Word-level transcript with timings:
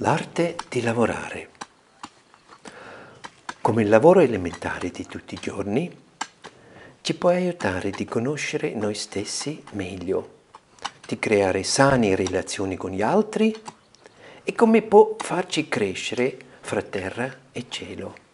L'arte 0.00 0.56
di 0.68 0.82
lavorare. 0.82 1.48
Come 3.62 3.82
il 3.82 3.88
lavoro 3.88 4.20
elementare 4.20 4.90
di 4.90 5.06
tutti 5.06 5.32
i 5.32 5.38
giorni, 5.40 5.90
ci 7.00 7.14
può 7.14 7.30
aiutare 7.30 7.88
di 7.88 8.04
conoscere 8.04 8.74
noi 8.74 8.94
stessi 8.94 9.64
meglio, 9.72 10.40
di 11.06 11.18
creare 11.18 11.62
sane 11.62 12.14
relazioni 12.14 12.76
con 12.76 12.90
gli 12.90 13.00
altri 13.00 13.58
e 14.44 14.54
come 14.54 14.82
può 14.82 15.16
farci 15.18 15.66
crescere 15.66 16.36
fra 16.60 16.82
terra 16.82 17.34
e 17.50 17.64
cielo. 17.70 18.25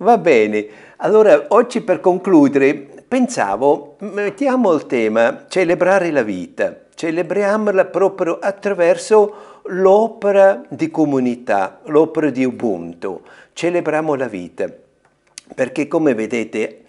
Va 0.00 0.16
bene, 0.16 0.64
allora 0.98 1.46
oggi 1.48 1.80
per 1.80 1.98
concludere 1.98 3.02
pensavo, 3.08 3.96
mettiamo 3.98 4.72
il 4.72 4.86
tema 4.86 5.46
celebrare 5.48 6.12
la 6.12 6.22
vita, 6.22 6.82
celebriamola 6.94 7.84
proprio 7.86 8.38
attraverso 8.38 9.62
l'opera 9.64 10.62
di 10.68 10.88
comunità, 10.88 11.80
l'opera 11.86 12.30
di 12.30 12.44
Ubuntu, 12.44 13.22
celebriamo 13.52 14.14
la 14.14 14.28
vita, 14.28 14.72
perché 15.52 15.88
come 15.88 16.14
vedete 16.14 16.84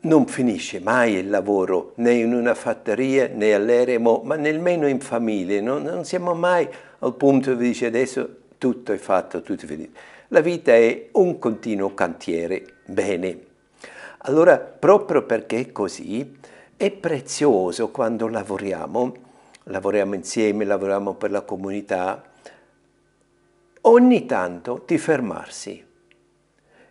non 0.00 0.26
finisce 0.26 0.80
mai 0.80 1.14
il 1.14 1.30
lavoro, 1.30 1.92
né 1.98 2.14
in 2.14 2.34
una 2.34 2.54
fattoria 2.54 3.30
né 3.32 3.54
all'eremo, 3.54 4.22
ma 4.24 4.34
nemmeno 4.34 4.88
in 4.88 4.98
famiglia, 4.98 5.60
non, 5.60 5.82
non 5.82 6.04
siamo 6.04 6.34
mai 6.34 6.68
al 6.98 7.14
punto 7.14 7.50
dove 7.50 7.64
dice 7.64 7.86
adesso 7.86 8.28
tutto 8.58 8.92
è 8.92 8.96
fatto, 8.96 9.40
tutto 9.40 9.66
è 9.66 9.68
finito. 9.68 10.12
La 10.34 10.40
vita 10.40 10.72
è 10.72 11.10
un 11.12 11.38
continuo 11.38 11.94
cantiere. 11.94 12.78
Bene. 12.86 13.38
Allora, 14.22 14.58
proprio 14.58 15.22
perché 15.22 15.60
è 15.60 15.70
così, 15.70 16.36
è 16.76 16.90
prezioso 16.90 17.92
quando 17.92 18.26
lavoriamo, 18.26 19.14
lavoriamo 19.62 20.14
insieme, 20.14 20.64
lavoriamo 20.64 21.14
per 21.14 21.30
la 21.30 21.42
comunità, 21.42 22.20
ogni 23.82 24.26
tanto 24.26 24.82
di 24.84 24.98
fermarsi 24.98 25.86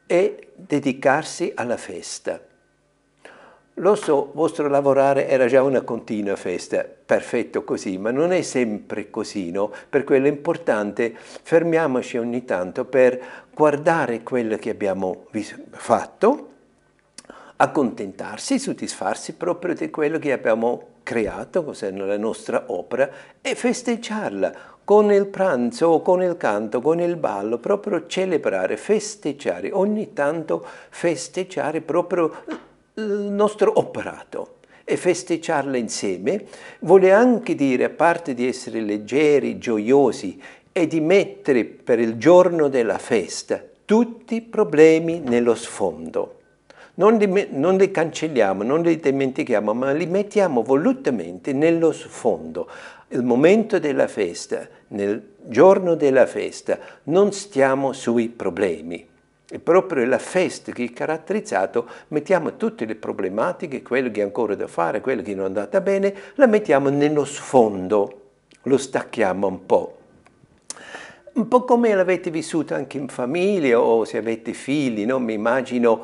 e 0.07 0.47
dedicarsi 0.55 1.51
alla 1.53 1.75
festa 1.75 2.39
lo 3.75 3.95
so, 3.95 4.31
vostro 4.33 4.67
lavorare 4.67 5.27
era 5.27 5.47
già 5.47 5.63
una 5.63 5.81
continua 5.81 6.35
festa, 6.35 6.85
perfetto 7.05 7.63
così, 7.63 7.97
ma 7.97 8.11
non 8.11 8.31
è 8.31 8.41
sempre 8.43 9.09
così, 9.09 9.49
no? 9.49 9.71
Per 9.89 10.03
quello 10.03 10.27
è 10.27 10.29
importante, 10.29 11.13
fermiamoci 11.15 12.17
ogni 12.17 12.45
tanto 12.45 12.85
per 12.85 13.19
guardare 13.53 14.21
quello 14.21 14.57
che 14.57 14.69
abbiamo 14.69 15.25
fatto, 15.71 16.49
accontentarsi, 17.55 18.59
soddisfarsi 18.59 19.33
proprio 19.33 19.73
di 19.73 19.89
quello 19.89 20.19
che 20.19 20.31
abbiamo 20.31 20.87
creato, 21.01 21.63
cos'è 21.63 21.91
la 21.91 22.17
nostra 22.17 22.65
opera, 22.67 23.09
e 23.41 23.55
festeggiarla 23.55 24.71
con 24.83 25.11
il 25.11 25.25
pranzo, 25.27 26.01
con 26.01 26.21
il 26.21 26.37
canto, 26.37 26.79
con 26.79 26.99
il 26.99 27.15
ballo, 27.15 27.57
proprio 27.57 28.05
celebrare, 28.05 28.77
festeggiare, 28.77 29.71
ogni 29.71 30.13
tanto 30.13 30.65
festeggiare 30.89 31.81
proprio 31.81 32.71
il 32.95 33.31
nostro 33.31 33.71
operato 33.75 34.57
e 34.83 34.97
festeggiarla 34.97 35.77
insieme 35.77 36.45
vuole 36.79 37.11
anche 37.11 37.55
dire, 37.55 37.85
a 37.85 37.89
parte 37.89 38.33
di 38.33 38.47
essere 38.47 38.81
leggeri, 38.81 39.57
gioiosi 39.57 40.39
e 40.71 40.87
di 40.87 40.99
mettere 40.99 41.65
per 41.65 41.99
il 41.99 42.17
giorno 42.17 42.67
della 42.67 42.97
festa 42.97 43.63
tutti 43.85 44.35
i 44.35 44.41
problemi 44.41 45.19
nello 45.19 45.55
sfondo. 45.55 46.39
Non 46.95 47.17
li, 47.17 47.47
non 47.51 47.77
li, 47.77 47.89
cancelliamo, 47.89 48.61
non 48.61 48.81
li 48.81 48.99
dimentichiamo, 48.99 49.73
ma 49.73 49.91
li 49.91 50.05
mettiamo 50.05 50.61
volutamente 50.61 51.51
nello 51.51 51.91
sfondo. 51.91 52.69
Il 53.09 53.23
momento 53.23 53.79
della 53.79 54.07
festa, 54.07 54.67
nel 54.89 55.21
giorno 55.41 55.95
della 55.95 56.27
festa, 56.27 56.77
non 57.03 57.31
stiamo 57.31 57.93
sui 57.93 58.29
problemi. 58.29 59.07
È 59.53 59.59
proprio 59.59 60.03
la 60.07 60.17
festa 60.17 60.71
che 60.71 60.83
è 60.83 60.91
caratterizzato, 60.93 61.85
mettiamo 62.07 62.57
tutte 62.57 62.85
le 62.85 62.95
problematiche, 62.95 63.83
quello 63.83 64.09
che 64.09 64.21
è 64.21 64.23
ancora 64.23 64.55
da 64.55 64.65
fare, 64.65 64.99
quello 64.99 65.21
che 65.21 65.35
non 65.35 65.43
è 65.43 65.47
andata 65.47 65.79
bene, 65.79 66.11
la 66.37 66.47
mettiamo 66.47 66.89
nello 66.89 67.23
sfondo, 67.23 68.21
lo 68.63 68.77
stacchiamo 68.79 69.45
un 69.45 69.63
po'. 69.67 69.97
Un 71.33 71.47
po' 71.47 71.65
come 71.65 71.93
l'avete 71.93 72.31
vissuto 72.31 72.73
anche 72.73 72.97
in 72.97 73.09
famiglia 73.09 73.79
o 73.79 74.05
se 74.05 74.17
avete 74.17 74.53
figli, 74.53 75.05
no? 75.05 75.19
mi 75.19 75.33
immagino 75.33 76.03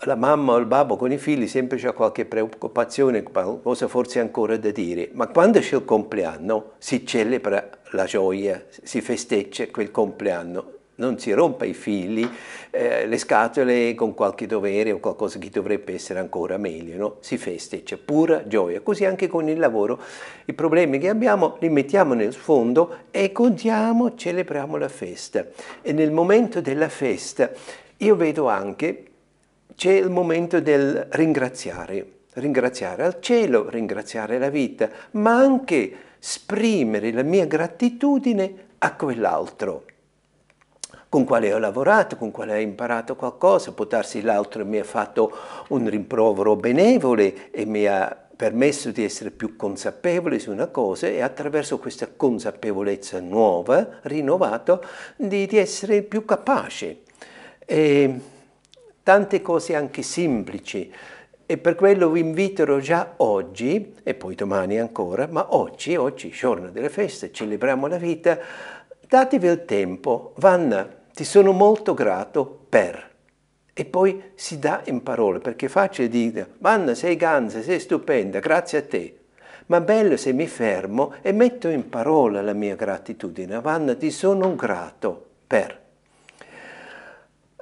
la 0.00 0.14
mamma 0.14 0.52
o 0.52 0.58
il 0.58 0.66
babbo 0.66 0.96
con 0.96 1.10
i 1.10 1.16
figli 1.16 1.46
sempre 1.46 1.78
c'è 1.78 1.94
qualche 1.94 2.26
preoccupazione, 2.26 3.22
qualcosa 3.22 3.88
forse 3.88 4.20
ancora 4.20 4.58
da 4.58 4.72
dire, 4.72 5.08
ma 5.14 5.26
quando 5.28 5.60
c'è 5.60 5.76
il 5.76 5.86
compleanno 5.86 6.72
si 6.76 7.06
celebra 7.06 7.66
la 7.92 8.04
gioia, 8.04 8.62
si 8.68 9.00
festeggia 9.00 9.66
quel 9.68 9.90
compleanno, 9.90 10.72
non 11.00 11.18
si 11.18 11.32
rompa 11.32 11.64
i 11.64 11.72
figli, 11.72 12.28
eh, 12.70 13.06
le 13.06 13.18
scatole 13.18 13.94
con 13.94 14.14
qualche 14.14 14.46
dovere 14.46 14.92
o 14.92 15.00
qualcosa 15.00 15.38
che 15.38 15.48
dovrebbe 15.48 15.94
essere 15.94 16.20
ancora 16.20 16.58
meglio, 16.58 16.96
no? 16.96 17.16
si 17.20 17.38
festeggia, 17.38 17.96
pura 18.02 18.46
gioia. 18.46 18.80
Così 18.82 19.06
anche 19.06 19.26
con 19.26 19.48
il 19.48 19.58
lavoro, 19.58 19.98
i 20.44 20.52
problemi 20.52 20.98
che 20.98 21.08
abbiamo 21.08 21.56
li 21.60 21.70
mettiamo 21.70 22.14
nel 22.14 22.34
fondo 22.34 22.98
e 23.10 23.32
contiamo, 23.32 24.14
celebriamo 24.14 24.76
la 24.76 24.88
festa. 24.88 25.44
E 25.80 25.92
nel 25.92 26.12
momento 26.12 26.60
della 26.60 26.90
festa 26.90 27.50
io 27.96 28.14
vedo 28.14 28.48
anche, 28.48 29.04
c'è 29.74 29.92
il 29.92 30.10
momento 30.10 30.60
del 30.60 31.06
ringraziare, 31.12 32.06
ringraziare 32.34 33.04
al 33.04 33.16
cielo, 33.20 33.70
ringraziare 33.70 34.38
la 34.38 34.50
vita, 34.50 34.90
ma 35.12 35.38
anche 35.38 35.92
esprimere 36.20 37.10
la 37.12 37.22
mia 37.22 37.46
gratitudine 37.46 38.68
a 38.78 38.94
quell'altro 38.94 39.84
con 41.10 41.24
quale 41.24 41.52
ho 41.52 41.58
lavorato, 41.58 42.16
con 42.16 42.30
quale 42.30 42.54
ho 42.54 42.60
imparato 42.60 43.16
qualcosa, 43.16 43.72
può 43.72 43.84
darsi 43.84 44.22
l'altro 44.22 44.64
mi 44.64 44.78
ha 44.78 44.84
fatto 44.84 45.36
un 45.70 45.90
rimprovero 45.90 46.54
benevole 46.54 47.50
e 47.50 47.64
mi 47.66 47.84
ha 47.84 48.16
permesso 48.36 48.92
di 48.92 49.02
essere 49.02 49.32
più 49.32 49.56
consapevole 49.56 50.38
su 50.38 50.52
una 50.52 50.68
cosa 50.68 51.08
e 51.08 51.20
attraverso 51.20 51.78
questa 51.78 52.08
consapevolezza 52.16 53.18
nuova, 53.18 53.98
rinnovata, 54.02 54.80
di, 55.16 55.46
di 55.46 55.58
essere 55.58 56.02
più 56.02 56.24
capace. 56.24 57.00
E 57.66 58.20
tante 59.02 59.42
cose 59.42 59.74
anche 59.74 60.02
semplici. 60.02 60.92
E 61.44 61.58
per 61.58 61.74
quello 61.74 62.08
vi 62.10 62.20
inviterò 62.20 62.78
già 62.78 63.14
oggi, 63.16 63.96
e 64.04 64.14
poi 64.14 64.36
domani 64.36 64.78
ancora, 64.78 65.26
ma 65.28 65.56
oggi, 65.56 65.96
oggi, 65.96 66.30
giorno 66.30 66.70
delle 66.70 66.88
feste, 66.88 67.32
celebriamo 67.32 67.88
la 67.88 67.98
vita, 67.98 68.38
datevi 69.08 69.48
il 69.48 69.64
tempo, 69.64 70.34
Vanna, 70.36 70.98
ti 71.20 71.26
sono 71.26 71.52
molto 71.52 71.92
grato 71.92 72.64
per. 72.66 73.10
E 73.74 73.84
poi 73.84 74.30
si 74.36 74.58
dà 74.58 74.80
in 74.86 75.02
parole, 75.02 75.38
perché 75.38 75.66
è 75.66 75.68
facile 75.68 76.08
dire, 76.08 76.52
Vanna 76.60 76.94
sei 76.94 77.16
ganza, 77.16 77.60
sei 77.60 77.78
stupenda, 77.78 78.38
grazie 78.38 78.78
a 78.78 78.82
te. 78.82 79.18
Ma 79.66 79.82
bello 79.82 80.16
se 80.16 80.32
mi 80.32 80.46
fermo 80.46 81.12
e 81.20 81.32
metto 81.32 81.68
in 81.68 81.90
parola 81.90 82.40
la 82.40 82.54
mia 82.54 82.74
gratitudine. 82.74 83.60
Vanna, 83.60 83.94
ti 83.96 84.10
sono 84.10 84.54
grato 84.54 85.26
per. 85.46 85.78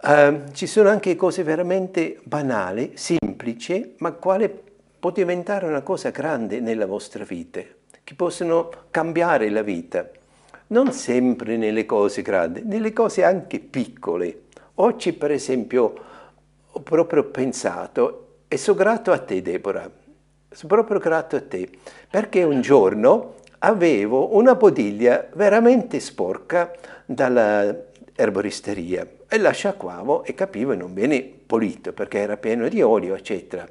Uh, 0.02 0.52
ci 0.52 0.68
sono 0.68 0.88
anche 0.88 1.16
cose 1.16 1.42
veramente 1.42 2.20
banali, 2.22 2.92
semplici, 2.94 3.96
ma 3.98 4.12
quale 4.12 4.48
può 5.00 5.10
diventare 5.10 5.66
una 5.66 5.82
cosa 5.82 6.10
grande 6.10 6.60
nella 6.60 6.86
vostra 6.86 7.24
vita, 7.24 7.60
che 8.04 8.14
possono 8.14 8.70
cambiare 8.92 9.50
la 9.50 9.62
vita 9.62 10.08
non 10.68 10.92
sempre 10.92 11.56
nelle 11.56 11.86
cose 11.86 12.22
grandi, 12.22 12.62
nelle 12.64 12.92
cose 12.92 13.24
anche 13.24 13.60
piccole. 13.60 14.42
Oggi 14.76 15.12
per 15.12 15.30
esempio 15.30 15.94
ho 16.70 16.80
proprio 16.80 17.24
pensato 17.24 18.26
e 18.48 18.56
sono 18.56 18.78
grato 18.78 19.12
a 19.12 19.18
te 19.18 19.42
Deborah, 19.42 19.90
sono 20.50 20.74
proprio 20.74 20.98
grato 20.98 21.36
a 21.36 21.42
te, 21.42 21.68
perché 22.10 22.42
un 22.42 22.60
giorno 22.60 23.34
avevo 23.60 24.36
una 24.36 24.54
bottiglia 24.54 25.28
veramente 25.34 26.00
sporca 26.00 26.72
dalla 27.04 27.86
erboristeria 28.14 29.06
e 29.28 29.38
la 29.38 29.50
sciacquavo 29.50 30.24
e 30.24 30.34
capivo 30.34 30.74
non 30.74 30.92
bene 30.94 31.22
pulito 31.22 31.92
perché 31.92 32.18
era 32.18 32.36
pieno 32.36 32.68
di 32.68 32.82
olio 32.82 33.14
eccetera. 33.14 33.66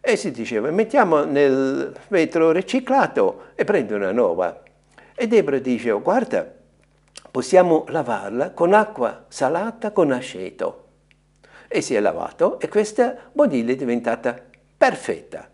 E 0.00 0.16
si 0.16 0.30
diceva 0.30 0.70
mettiamo 0.70 1.24
nel 1.24 1.92
vetro 2.08 2.50
riciclato 2.50 3.42
e 3.54 3.64
prendo 3.64 3.96
una 3.96 4.12
nuova. 4.12 4.62
E 5.20 5.26
Debra 5.26 5.58
dice, 5.58 5.90
oh, 5.90 6.00
guarda, 6.00 6.48
possiamo 7.28 7.84
lavarla 7.88 8.52
con 8.52 8.72
acqua 8.72 9.24
salata 9.26 9.90
con 9.90 10.12
aceto. 10.12 10.84
E 11.66 11.80
si 11.80 11.96
è 11.96 11.98
lavato 11.98 12.60
e 12.60 12.68
questa 12.68 13.16
bottiglia 13.32 13.72
è 13.72 13.74
diventata 13.74 14.40
perfetta, 14.76 15.50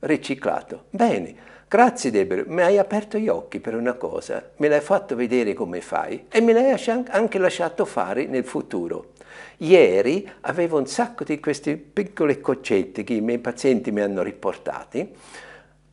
riciclato. 0.00 0.84
Bene, 0.90 1.34
grazie 1.66 2.10
Debra, 2.10 2.42
mi 2.46 2.60
hai 2.60 2.76
aperto 2.76 3.16
gli 3.16 3.28
occhi 3.28 3.58
per 3.58 3.74
una 3.74 3.94
cosa, 3.94 4.50
me 4.56 4.68
l'hai 4.68 4.82
fatto 4.82 5.16
vedere 5.16 5.54
come 5.54 5.80
fai 5.80 6.26
e 6.28 6.42
me 6.42 6.52
l'hai 6.52 6.78
anche 7.08 7.38
lasciato 7.38 7.86
fare 7.86 8.26
nel 8.26 8.44
futuro. 8.44 9.12
Ieri 9.56 10.30
avevo 10.42 10.76
un 10.76 10.86
sacco 10.86 11.24
di 11.24 11.40
questi 11.40 11.76
piccoli 11.78 12.38
concetti 12.42 13.02
che 13.02 13.14
i 13.14 13.22
miei 13.22 13.38
pazienti 13.38 13.90
mi 13.92 14.02
hanno 14.02 14.22
riportati, 14.22 15.10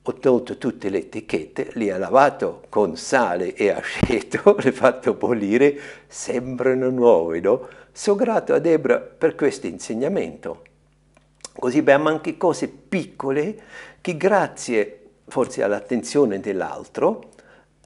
ho 0.05 0.13
tolto 0.15 0.57
tutte 0.57 0.89
le 0.89 0.99
etichette, 0.99 1.69
li 1.73 1.89
ho 1.89 1.97
lavato 1.97 2.63
con 2.67 2.97
sale 2.97 3.53
e 3.53 3.69
aceto, 3.69 4.57
li 4.59 4.67
ho 4.69 4.71
fatto 4.73 5.13
bollire, 5.13 5.79
sembrano 6.07 6.89
nuovi, 6.89 7.39
no? 7.39 7.67
Sono 7.91 8.17
grato 8.17 8.53
a 8.53 8.59
Debra 8.59 8.99
per 8.99 9.35
questo 9.35 9.67
insegnamento. 9.67 10.63
Così 11.57 11.77
abbiamo 11.77 12.09
anche 12.09 12.35
cose 12.35 12.67
piccole 12.67 13.55
che 14.01 14.17
grazie 14.17 14.99
forse 15.27 15.63
all'attenzione 15.63 16.39
dell'altro 16.41 17.29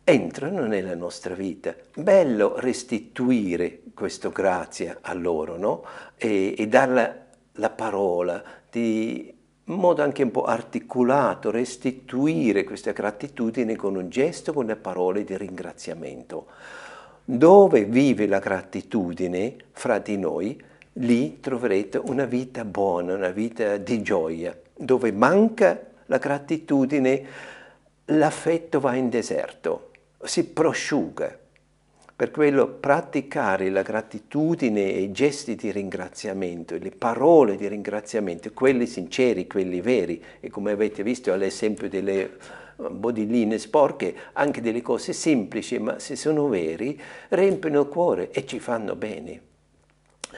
entrano 0.04 0.66
nella 0.66 0.96
nostra 0.96 1.36
vita. 1.36 1.76
Bello 1.94 2.58
restituire 2.58 3.82
questo 3.94 4.32
grazie 4.32 4.98
a 5.02 5.14
loro, 5.14 5.58
no? 5.58 5.84
E, 6.16 6.56
e 6.58 6.68
darle 6.68 7.26
la 7.54 7.70
parola, 7.70 8.42
di 8.72 9.37
in 9.70 9.76
modo 9.76 10.02
anche 10.02 10.24
un 10.24 10.32
po' 10.32 10.44
articolato, 10.44 11.52
restituire 11.52 12.64
questa 12.64 12.92
gratitudine 12.92 13.76
con 13.76 13.96
un 13.96 14.10
gesto, 14.10 14.54
con 14.54 14.66
le 14.66 14.78
parole 14.78 15.24
di 15.24 15.36
ringraziamento. 15.36 16.48
Dove 17.26 17.84
vive 17.84 18.28
la 18.28 18.40
gratitudine 18.40 19.56
fra 19.74 20.00
di 20.00 20.18
noi, 20.18 20.62
lì 20.94 21.42
troverete 21.42 21.98
una 21.98 22.24
vita 22.24 22.64
buona, 22.64 23.14
una 23.14 23.30
vita 23.30 23.76
di 23.76 24.02
gioia. 24.02 24.58
Dove 24.74 25.12
manca 25.12 25.78
la 26.06 26.18
gratitudine, 26.18 27.26
l'affetto 28.06 28.80
va 28.80 28.96
in 28.96 29.10
deserto, 29.10 29.92
si 30.24 30.46
prosciuga. 30.46 31.38
Per 32.18 32.32
quello 32.32 32.66
praticare 32.66 33.70
la 33.70 33.84
gratitudine 33.84 34.92
e 34.92 35.02
i 35.02 35.12
gesti 35.12 35.54
di 35.54 35.70
ringraziamento, 35.70 36.76
le 36.76 36.90
parole 36.90 37.56
di 37.56 37.68
ringraziamento, 37.68 38.52
quelli 38.54 38.88
sinceri, 38.88 39.46
quelli 39.46 39.82
veri, 39.82 40.24
e 40.40 40.50
come 40.50 40.72
avete 40.72 41.04
visto 41.04 41.32
all'esempio 41.32 41.88
delle 41.88 42.24
eh, 42.24 42.30
bodilline 42.90 43.60
sporche, 43.60 44.16
anche 44.34 44.62
delle 44.62 44.82
cose 44.82 45.14
semplici, 45.14 45.78
ma 45.78 46.00
se 46.00 46.16
sono 46.16 46.48
veri, 46.48 47.00
riempiono 47.30 47.82
il 47.82 47.88
cuore 47.88 48.32
e 48.32 48.48
ci 48.48 48.60
fanno 48.60 48.96
bene. 48.96 49.42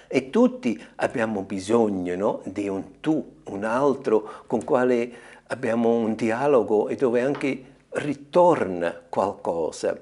E 0.10 0.30
tutti 0.30 0.78
abbiamo 0.96 1.44
bisogno 1.44 2.16
no? 2.18 2.42
di 2.44 2.68
un 2.68 3.00
tu, 3.00 3.36
un 3.46 3.64
altro 3.64 4.44
con 4.48 4.66
quale 4.66 5.10
abbiamo 5.48 5.96
un 5.96 6.16
dialogo 6.16 6.90
e 6.90 6.98
dove 6.98 7.22
anche 7.22 7.64
ritorna 7.92 9.02
qualcosa. 9.08 9.98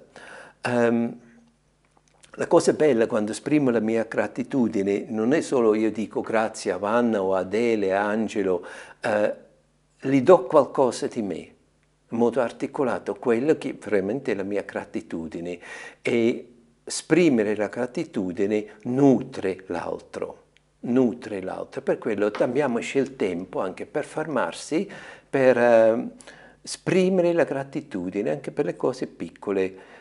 Um, 0.66 1.26
la 2.40 2.46
cosa 2.46 2.74
bella 2.74 3.08
quando 3.08 3.32
esprimo 3.32 3.72
la 3.72 3.80
mia 3.80 4.04
gratitudine 4.04 5.06
non 5.10 5.34
è 5.34 5.42
solo 5.42 5.74
io 5.74 5.92
dico 5.92 6.22
grazie 6.22 6.72
a 6.72 6.78
Vanna 6.78 7.20
o 7.20 7.34
a 7.34 7.40
Adele, 7.40 7.96
a 7.96 8.06
Angelo, 8.06 8.64
eh, 9.02 9.34
gli 10.02 10.22
do 10.22 10.44
qualcosa 10.46 11.08
di 11.08 11.24
me, 11.24 11.36
in 11.36 12.18
modo 12.18 12.40
articolato, 12.40 13.16
quello 13.16 13.58
che 13.58 13.76
veramente 13.82 14.34
è 14.34 14.36
la 14.36 14.44
mia 14.44 14.62
gratitudine. 14.62 15.58
E 16.04 16.54
esprimere 16.84 17.56
la 17.56 17.70
gratitudine 17.70 18.76
nutre 18.84 19.64
l'altro, 19.66 20.44
nutre 20.82 21.42
l'altro. 21.42 21.82
Per 21.82 21.98
quello 21.98 22.32
abbiamoci 22.38 23.00
il 23.00 23.16
tempo 23.16 23.62
anche 23.62 23.88
per 23.88 24.06
fermarsi, 24.06 24.88
per 25.28 25.58
eh, 25.58 26.08
esprimere 26.62 27.34
la 27.34 27.46
gratitudine 27.46 28.30
anche 28.30 28.52
per 28.52 28.66
le 28.66 28.76
cose 28.76 29.08
piccole 29.08 29.96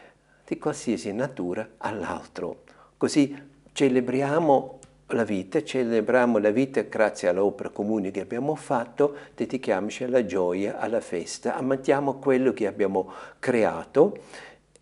di 0.46 0.58
qualsiasi 0.58 1.12
natura 1.12 1.68
all'altro. 1.78 2.62
Così 2.96 3.36
celebriamo 3.72 4.78
la 5.10 5.24
vita, 5.24 5.62
celebriamo 5.62 6.38
la 6.38 6.50
vita 6.50 6.82
grazie 6.82 7.28
all'opera 7.28 7.68
comune 7.68 8.10
che 8.10 8.20
abbiamo 8.20 8.54
fatto, 8.54 9.16
dedichiamoci 9.34 10.04
alla 10.04 10.24
gioia, 10.24 10.78
alla 10.78 11.00
festa, 11.00 11.56
amantiamo 11.56 12.14
quello 12.14 12.52
che 12.52 12.66
abbiamo 12.66 13.12
creato 13.38 14.18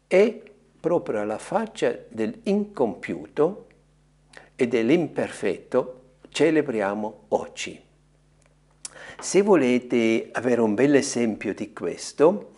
e 0.06 0.42
proprio 0.80 1.20
alla 1.20 1.38
faccia 1.38 1.96
dell'incompiuto 2.08 3.66
e 4.54 4.68
dell'imperfetto 4.68 6.00
celebriamo 6.28 7.24
oggi. 7.28 7.80
Se 9.18 9.42
volete 9.42 10.28
avere 10.32 10.60
un 10.60 10.74
bel 10.74 10.94
esempio 10.96 11.54
di 11.54 11.72
questo, 11.72 12.52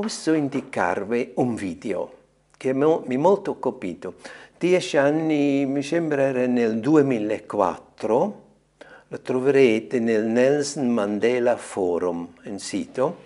posso 0.00 0.32
indicarvi 0.32 1.32
un 1.38 1.56
video 1.56 2.12
che 2.56 2.72
mi 2.72 2.84
ha 2.84 3.18
molto 3.18 3.58
colpito. 3.58 4.14
Dieci 4.56 4.96
anni, 4.96 5.66
mi 5.66 5.82
sembra 5.82 6.22
era 6.22 6.46
nel 6.46 6.78
2004, 6.78 8.42
lo 9.08 9.20
troverete 9.20 9.98
nel 9.98 10.24
Nelson 10.24 10.88
Mandela 10.88 11.56
Forum, 11.56 12.28
un 12.44 12.58
sito, 12.60 13.16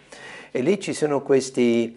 e 0.51 0.63
lì 0.63 0.81
ci 0.81 0.95
sono 0.95 1.21
queste 1.21 1.93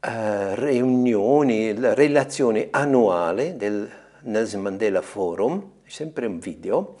uh, 0.00 0.08
riunioni, 0.54 1.78
la 1.78 1.94
relazione 1.94 2.66
annuale 2.72 3.56
del 3.56 3.88
Nelson 4.22 4.62
Mandela 4.62 5.00
Forum, 5.00 5.64
sempre 5.86 6.26
un 6.26 6.40
video, 6.40 6.96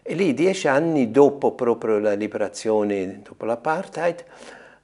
e 0.00 0.14
lì 0.14 0.32
dieci 0.32 0.66
anni 0.66 1.10
dopo 1.10 1.52
proprio 1.52 1.98
la 1.98 2.14
liberazione, 2.14 3.20
dopo 3.22 3.44
l'apartheid, 3.44 4.24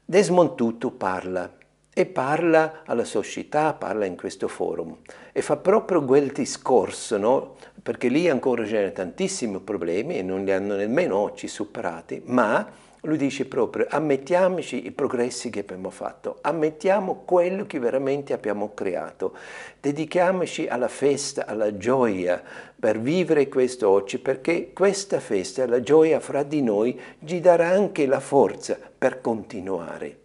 Desmond 0.06 0.54
Tutu 0.54 0.98
parla 0.98 1.50
e 1.94 2.04
parla 2.04 2.82
alla 2.84 3.04
società, 3.04 3.72
parla 3.72 4.04
in 4.04 4.16
questo 4.16 4.48
forum 4.48 4.98
e 5.32 5.40
fa 5.40 5.56
proprio 5.56 6.04
quel 6.04 6.30
discorso, 6.30 7.16
no? 7.16 7.56
perché 7.82 8.08
lì 8.08 8.28
ancora 8.28 8.64
c'erano 8.64 8.92
tantissimi 8.92 9.60
problemi 9.60 10.18
e 10.18 10.22
non 10.22 10.44
li 10.44 10.52
hanno 10.52 10.74
nemmeno 10.74 11.16
oggi 11.16 11.48
superati, 11.48 12.20
ma 12.26 12.68
lui 13.04 13.16
dice 13.16 13.44
proprio 13.44 13.86
ammettiamoci 13.88 14.86
i 14.86 14.90
progressi 14.90 15.50
che 15.50 15.60
abbiamo 15.60 15.90
fatto, 15.90 16.38
ammettiamo 16.40 17.22
quello 17.24 17.66
che 17.66 17.78
veramente 17.78 18.32
abbiamo 18.32 18.72
creato, 18.74 19.34
dedichiamoci 19.80 20.66
alla 20.66 20.88
festa, 20.88 21.46
alla 21.46 21.76
gioia 21.76 22.42
per 22.78 22.98
vivere 22.98 23.48
questo 23.48 23.88
oggi, 23.88 24.18
perché 24.18 24.72
questa 24.72 25.20
festa, 25.20 25.66
la 25.66 25.80
gioia 25.80 26.18
fra 26.20 26.42
di 26.42 26.62
noi, 26.62 26.98
ci 27.24 27.40
darà 27.40 27.68
anche 27.68 28.06
la 28.06 28.20
forza 28.20 28.78
per 28.96 29.20
continuare. 29.20 30.18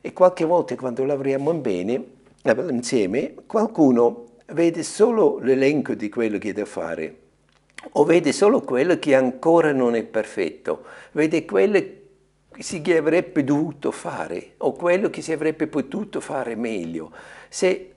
E 0.00 0.12
qualche 0.12 0.44
volta 0.44 0.76
quando 0.76 1.04
lavoriamo 1.04 1.52
bene, 1.54 2.04
insieme, 2.70 3.34
qualcuno 3.46 4.26
vede 4.46 4.82
solo 4.82 5.38
l'elenco 5.38 5.94
di 5.94 6.08
quello 6.08 6.38
che 6.38 6.52
da 6.52 6.64
fare 6.64 7.22
o 7.92 8.04
vede 8.04 8.32
solo 8.32 8.60
quello 8.60 8.98
che 8.98 9.14
ancora 9.14 9.72
non 9.72 9.94
è 9.94 10.02
perfetto, 10.02 10.84
vede 11.12 11.44
quello 11.44 11.78
che 11.78 12.62
si 12.62 12.82
avrebbe 12.92 13.44
dovuto 13.44 13.90
fare 13.90 14.54
o 14.58 14.72
quello 14.72 15.10
che 15.10 15.22
si 15.22 15.32
avrebbe 15.32 15.66
potuto 15.66 16.20
fare 16.20 16.54
meglio. 16.54 17.10
Se, 17.48 17.92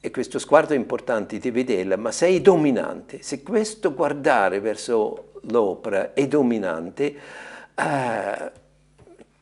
e 0.00 0.10
questo 0.10 0.38
sguardo 0.38 0.74
è 0.74 0.76
importante 0.76 1.38
di 1.38 1.50
vederla, 1.50 1.96
ma 1.96 2.12
sei 2.12 2.40
dominante, 2.40 3.22
se 3.22 3.42
questo 3.42 3.94
guardare 3.94 4.60
verso 4.60 5.32
l'opera 5.42 6.12
è 6.12 6.26
dominante, 6.26 7.16
eh, 7.74 8.52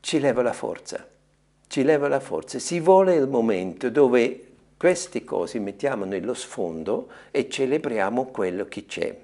ci 0.00 0.20
leva 0.20 0.42
la 0.42 0.52
forza, 0.52 1.06
ci 1.66 1.82
leva 1.82 2.08
la 2.08 2.20
forza. 2.20 2.58
Si 2.58 2.80
vuole 2.80 3.14
il 3.14 3.28
momento 3.28 3.90
dove 3.90 4.46
queste 4.76 5.22
cose 5.24 5.60
mettiamo 5.60 6.04
nello 6.04 6.34
sfondo 6.34 7.08
e 7.30 7.48
celebriamo 7.48 8.26
quello 8.26 8.64
che 8.66 8.86
c'è. 8.86 9.16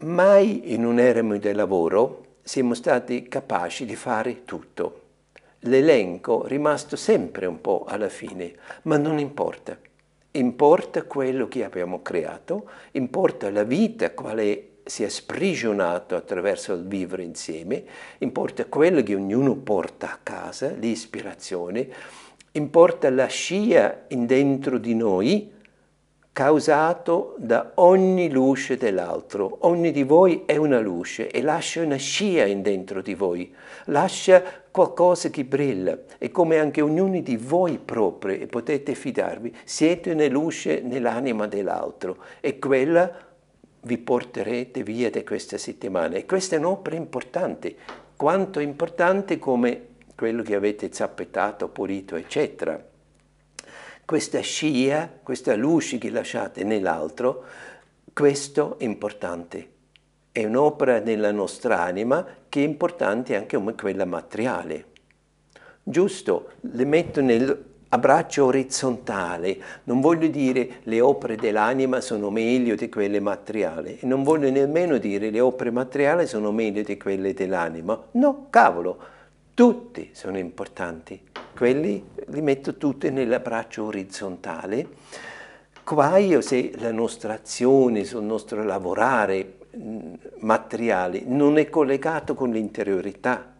Mai 0.00 0.74
in 0.74 0.84
un 0.84 0.98
eremo 0.98 1.38
di 1.38 1.52
lavoro 1.54 2.40
siamo 2.42 2.74
stati 2.74 3.28
capaci 3.28 3.86
di 3.86 3.96
fare 3.96 4.44
tutto. 4.44 5.04
L'elenco 5.60 6.44
è 6.44 6.48
rimasto 6.48 6.96
sempre 6.96 7.46
un 7.46 7.62
po' 7.62 7.86
alla 7.88 8.10
fine, 8.10 8.52
ma 8.82 8.98
non 8.98 9.18
importa. 9.18 9.74
Importa 10.32 11.04
quello 11.04 11.48
che 11.48 11.64
abbiamo 11.64 12.02
creato, 12.02 12.68
importa 12.92 13.50
la 13.50 13.62
vita 13.62 14.10
quale 14.10 14.80
si 14.84 15.02
è 15.02 15.08
sprigionato 15.08 16.14
attraverso 16.14 16.74
il 16.74 16.86
vivere 16.86 17.22
insieme, 17.22 17.82
importa 18.18 18.66
quello 18.66 19.02
che 19.02 19.14
ognuno 19.14 19.56
porta 19.56 20.12
a 20.12 20.18
casa, 20.22 20.68
l'ispirazione, 20.72 21.88
importa 22.52 23.08
la 23.08 23.28
scia 23.28 24.04
in 24.08 24.26
dentro 24.26 24.76
di 24.76 24.94
noi, 24.94 25.54
causato 26.36 27.34
da 27.38 27.72
ogni 27.76 28.30
luce 28.30 28.76
dell'altro. 28.76 29.56
Ogni 29.60 29.90
di 29.90 30.02
voi 30.02 30.42
è 30.44 30.56
una 30.56 30.80
luce 30.80 31.30
e 31.30 31.40
lascia 31.40 31.80
una 31.80 31.96
scia 31.96 32.44
in 32.44 32.60
dentro 32.60 33.00
di 33.00 33.14
voi, 33.14 33.54
lascia 33.86 34.42
qualcosa 34.70 35.30
che 35.30 35.44
brilla 35.44 35.96
e 36.18 36.30
come 36.30 36.58
anche 36.58 36.82
ognuno 36.82 37.18
di 37.20 37.38
voi 37.38 37.78
proprio, 37.82 38.38
e 38.38 38.46
potete 38.48 38.94
fidarvi, 38.94 39.56
siete 39.64 40.10
una 40.10 40.28
luce 40.28 40.82
nell'anima 40.82 41.46
dell'altro 41.46 42.18
e 42.40 42.58
quella 42.58 43.10
vi 43.80 43.96
porterete 43.96 44.82
via 44.82 45.08
da 45.08 45.24
questa 45.24 45.56
settimana. 45.56 46.16
E 46.16 46.26
questa 46.26 46.56
è 46.56 46.58
un'opera 46.58 46.96
importante, 46.96 47.76
quanto 48.14 48.60
importante 48.60 49.38
come 49.38 49.86
quello 50.14 50.42
che 50.42 50.54
avete 50.54 50.92
zappettato, 50.92 51.68
pulito, 51.68 52.14
eccetera 52.14 52.78
questa 54.06 54.40
scia, 54.40 55.10
questa 55.22 55.56
luce 55.56 55.98
che 55.98 56.10
lasciate 56.10 56.64
nell'altro, 56.64 57.44
Questo 58.12 58.78
è 58.78 58.84
importante. 58.84 59.68
È 60.32 60.42
un'opera 60.42 61.00
nella 61.00 61.32
nostra 61.32 61.82
anima 61.82 62.24
che 62.48 62.62
è 62.62 62.64
importante 62.64 63.36
anche 63.36 63.56
come 63.56 63.74
quella 63.74 64.06
materiale. 64.06 64.86
Giusto, 65.82 66.52
le 66.62 66.84
metto 66.86 67.20
nel 67.20 67.64
a 67.88 67.98
braccio 67.98 68.46
orizzontale. 68.46 69.58
Non 69.84 70.00
voglio 70.00 70.28
dire 70.28 70.80
le 70.84 71.00
opere 71.00 71.36
dell'anima 71.36 72.00
sono 72.00 72.30
meglio 72.30 72.74
di 72.74 72.88
quelle 72.88 73.20
materiali 73.20 73.98
e 74.00 74.06
non 74.06 74.22
voglio 74.22 74.50
nemmeno 74.50 74.98
dire 74.98 75.30
le 75.30 75.40
opere 75.40 75.70
materiali 75.70 76.26
sono 76.26 76.52
meglio 76.52 76.82
di 76.82 76.96
quelle 76.96 77.34
dell'anima. 77.34 78.00
No, 78.12 78.46
cavolo, 78.50 78.98
tutti 79.56 80.10
sono 80.12 80.36
importanti. 80.36 81.18
Quelli 81.56 82.04
li 82.26 82.42
metto 82.42 82.76
tutti 82.76 83.10
nell'abbraccio 83.10 83.84
orizzontale. 83.84 84.86
Guaio 85.82 86.42
se 86.42 86.72
la 86.76 86.92
nostra 86.92 87.32
azione, 87.32 88.04
sul 88.04 88.22
nostro 88.22 88.62
lavorare 88.62 89.56
materiale 90.40 91.22
non 91.24 91.56
è 91.56 91.70
collegato 91.70 92.34
con 92.34 92.50
l'interiorità 92.50 93.54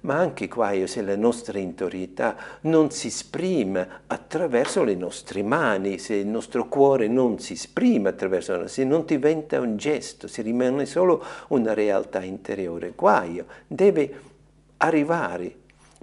ma 0.00 0.16
anche 0.16 0.46
qua 0.46 0.72
se 0.86 1.02
la 1.02 1.16
nostra 1.16 1.58
interiorità 1.58 2.36
non 2.62 2.90
si 2.90 3.08
esprime 3.08 3.88
attraverso 4.06 4.84
le 4.84 4.94
nostre 4.94 5.42
mani, 5.42 5.98
se 5.98 6.14
il 6.14 6.28
nostro 6.28 6.68
cuore 6.68 7.08
non 7.08 7.40
si 7.40 7.54
esprime 7.54 8.10
attraverso, 8.10 8.68
se 8.68 8.84
non 8.84 9.04
diventa 9.04 9.58
un 9.58 9.76
gesto, 9.76 10.28
se 10.28 10.42
rimane 10.42 10.86
solo 10.86 11.24
una 11.48 11.74
realtà 11.74 12.22
interiore, 12.22 12.92
guaio, 12.94 13.46
deve 13.66 14.34
arrivare, 14.78 15.54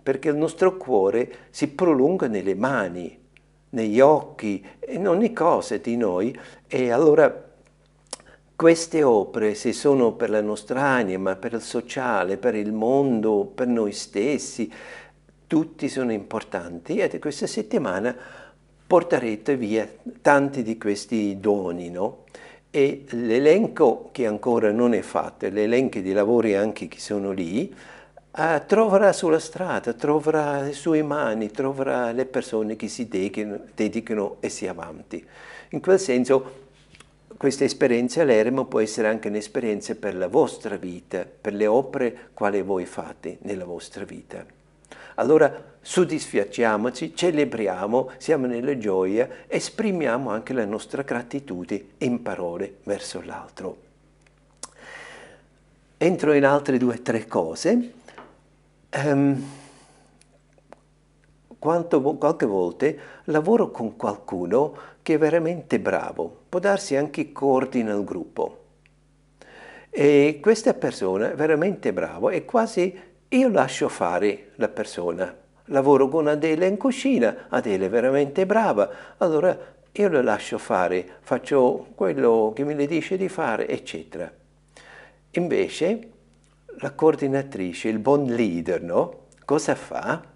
perché 0.01 0.29
il 0.29 0.35
nostro 0.35 0.77
cuore 0.77 1.31
si 1.49 1.69
prolunga 1.69 2.27
nelle 2.27 2.55
mani, 2.55 3.19
negli 3.69 3.99
occhi, 3.99 4.63
in 4.89 5.07
ogni 5.07 5.33
cosa 5.33 5.77
di 5.77 5.97
noi, 5.97 6.37
e 6.67 6.91
allora 6.91 7.51
queste 8.55 9.03
opere, 9.03 9.55
se 9.55 9.73
sono 9.73 10.13
per 10.13 10.29
la 10.29 10.41
nostra 10.41 10.81
anima, 10.81 11.35
per 11.35 11.53
il 11.53 11.61
sociale, 11.61 12.37
per 12.37 12.55
il 12.55 12.71
mondo, 12.71 13.45
per 13.45 13.67
noi 13.67 13.91
stessi, 13.91 14.71
tutti 15.47 15.89
sono 15.89 16.11
importanti 16.11 16.97
e 16.97 17.19
questa 17.19 17.47
settimana 17.47 18.15
porterete 18.85 19.55
via 19.55 19.87
tanti 20.21 20.63
di 20.63 20.77
questi 20.77 21.39
doni, 21.39 21.89
no? 21.89 22.23
E 22.69 23.05
l'elenco 23.09 24.09
che 24.11 24.25
ancora 24.25 24.71
non 24.71 24.93
è 24.93 25.01
fatto, 25.01 25.47
l'elenco 25.49 25.99
di 25.99 26.11
lavori 26.11 26.55
anche 26.55 26.87
che 26.87 26.99
sono 26.99 27.31
lì, 27.31 27.73
uh, 28.35 28.61
troverà 28.65 29.13
sulla 29.13 29.39
strada, 29.39 29.93
troverà 29.93 30.61
le 30.61 30.73
sue 30.73 31.01
mani, 31.03 31.51
troverà 31.51 32.11
le 32.11 32.25
persone 32.25 32.75
che 32.75 32.87
si 32.87 33.07
dedicano, 33.07 33.59
dedicano 33.73 34.37
e 34.39 34.49
si 34.49 34.67
avanti. 34.67 35.25
In 35.69 35.79
quel 35.79 35.99
senso 35.99 36.61
questa 37.37 37.63
esperienza 37.63 38.21
all'eremo 38.21 38.65
può 38.65 38.79
essere 38.79 39.07
anche 39.07 39.27
un'esperienza 39.27 39.95
per 39.95 40.15
la 40.15 40.27
vostra 40.27 40.77
vita, 40.77 41.25
per 41.25 41.53
le 41.53 41.67
opere 41.67 42.29
quali 42.33 42.61
voi 42.61 42.85
fate 42.85 43.37
nella 43.41 43.65
vostra 43.65 44.05
vita. 44.05 44.45
Allora 45.15 45.71
soddisfacciamoci, 45.81 47.15
celebriamo, 47.15 48.11
siamo 48.17 48.45
nella 48.45 48.77
gioia, 48.77 49.27
esprimiamo 49.47 50.29
anche 50.29 50.53
la 50.53 50.65
nostra 50.65 51.01
gratitudine 51.01 51.83
in 51.99 52.21
parole 52.21 52.77
verso 52.83 53.21
l'altro. 53.23 53.77
Entro 55.97 56.33
in 56.33 56.45
altre 56.45 56.77
due 56.77 56.95
o 56.95 57.01
tre 57.01 57.27
cose. 57.27 57.93
Um, 58.95 59.43
quanto, 61.57 62.01
qualche 62.01 62.45
volta 62.45 62.87
lavoro 63.25 63.71
con 63.71 63.95
qualcuno 63.95 64.77
che 65.01 65.15
è 65.15 65.17
veramente 65.17 65.79
bravo, 65.79 66.43
può 66.47 66.59
darsi 66.59 66.95
anche 66.95 67.31
coordina 67.31 67.91
il 67.93 68.03
gruppo. 68.03 68.59
E 69.89 70.37
questa 70.41 70.75
persona 70.75 71.31
è 71.31 71.35
veramente 71.35 71.91
brava 71.91 72.31
e 72.31 72.45
quasi 72.45 72.99
io 73.29 73.49
lascio 73.49 73.89
fare 73.89 74.51
la 74.55 74.67
persona. 74.67 75.35
Lavoro 75.67 76.07
con 76.07 76.27
Adele 76.27 76.67
in 76.67 76.77
cucina, 76.77 77.47
Adele 77.49 77.87
è 77.87 77.89
veramente 77.89 78.45
brava, 78.45 78.89
allora 79.17 79.57
io 79.91 80.07
lo 80.07 80.21
lascio 80.21 80.57
fare, 80.59 81.17
faccio 81.21 81.87
quello 81.95 82.51
che 82.53 82.63
mi 82.63 82.75
le 82.75 82.85
dice 82.85 83.17
di 83.17 83.29
fare, 83.29 83.67
eccetera. 83.67 84.31
Invece 85.31 86.09
la 86.77 86.91
coordinatrice, 86.91 87.89
il 87.89 87.99
buon 87.99 88.25
leader, 88.25 88.81
no? 88.81 89.27
Cosa 89.45 89.75
fa? 89.75 90.31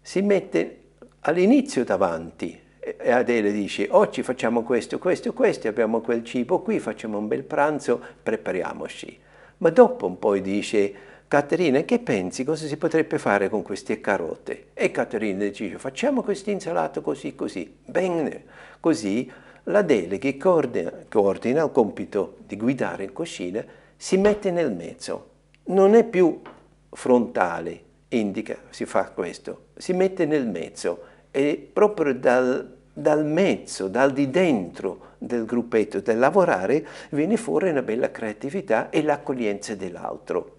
si 0.00 0.22
mette 0.22 0.78
all'inizio 1.20 1.84
davanti 1.84 2.58
e 2.80 3.10
Adele 3.10 3.52
dice 3.52 3.88
oggi 3.90 4.22
facciamo 4.22 4.62
questo, 4.62 4.98
questo, 4.98 5.32
questo, 5.32 5.68
abbiamo 5.68 6.00
quel 6.00 6.24
cibo 6.24 6.60
qui, 6.60 6.80
facciamo 6.80 7.18
un 7.18 7.28
bel 7.28 7.44
pranzo, 7.44 8.00
prepariamoci. 8.22 9.18
Ma 9.58 9.70
dopo 9.70 10.06
un 10.06 10.18
po' 10.18 10.36
dice 10.38 10.92
Caterina, 11.28 11.82
che 11.82 11.98
pensi? 11.98 12.42
Cosa 12.42 12.66
si 12.66 12.76
potrebbe 12.76 13.18
fare 13.18 13.48
con 13.48 13.62
queste 13.62 14.00
carote? 14.00 14.68
E 14.72 14.90
Caterina 14.90 15.44
dice 15.44 15.78
facciamo 15.78 16.22
questa 16.22 16.50
insalata 16.50 17.00
così, 17.00 17.34
così. 17.34 17.72
Bene, 17.84 18.44
così 18.80 19.30
la 19.64 19.82
Dele 19.82 20.16
che 20.16 20.38
coordina, 20.38 20.90
coordina 21.08 21.62
il 21.62 21.70
compito 21.70 22.38
di 22.46 22.56
guidare 22.56 23.04
in 23.04 23.12
cucina 23.12 23.62
si 24.02 24.16
mette 24.16 24.50
nel 24.50 24.72
mezzo. 24.72 25.28
Non 25.64 25.94
è 25.94 26.04
più 26.04 26.40
frontale, 26.88 27.82
indica, 28.08 28.56
si 28.70 28.86
fa 28.86 29.10
questo, 29.10 29.66
si 29.76 29.92
mette 29.92 30.24
nel 30.24 30.48
mezzo 30.48 31.02
e 31.30 31.68
proprio 31.70 32.14
dal, 32.14 32.76
dal 32.94 33.26
mezzo, 33.26 33.88
dal 33.88 34.14
di 34.14 34.30
dentro 34.30 35.08
del 35.18 35.44
gruppetto 35.44 36.00
del 36.00 36.18
lavorare 36.18 36.86
viene 37.10 37.36
fuori 37.36 37.68
una 37.68 37.82
bella 37.82 38.10
creatività 38.10 38.88
e 38.88 39.02
l'accoglienza 39.02 39.74
dell'altro. 39.74 40.56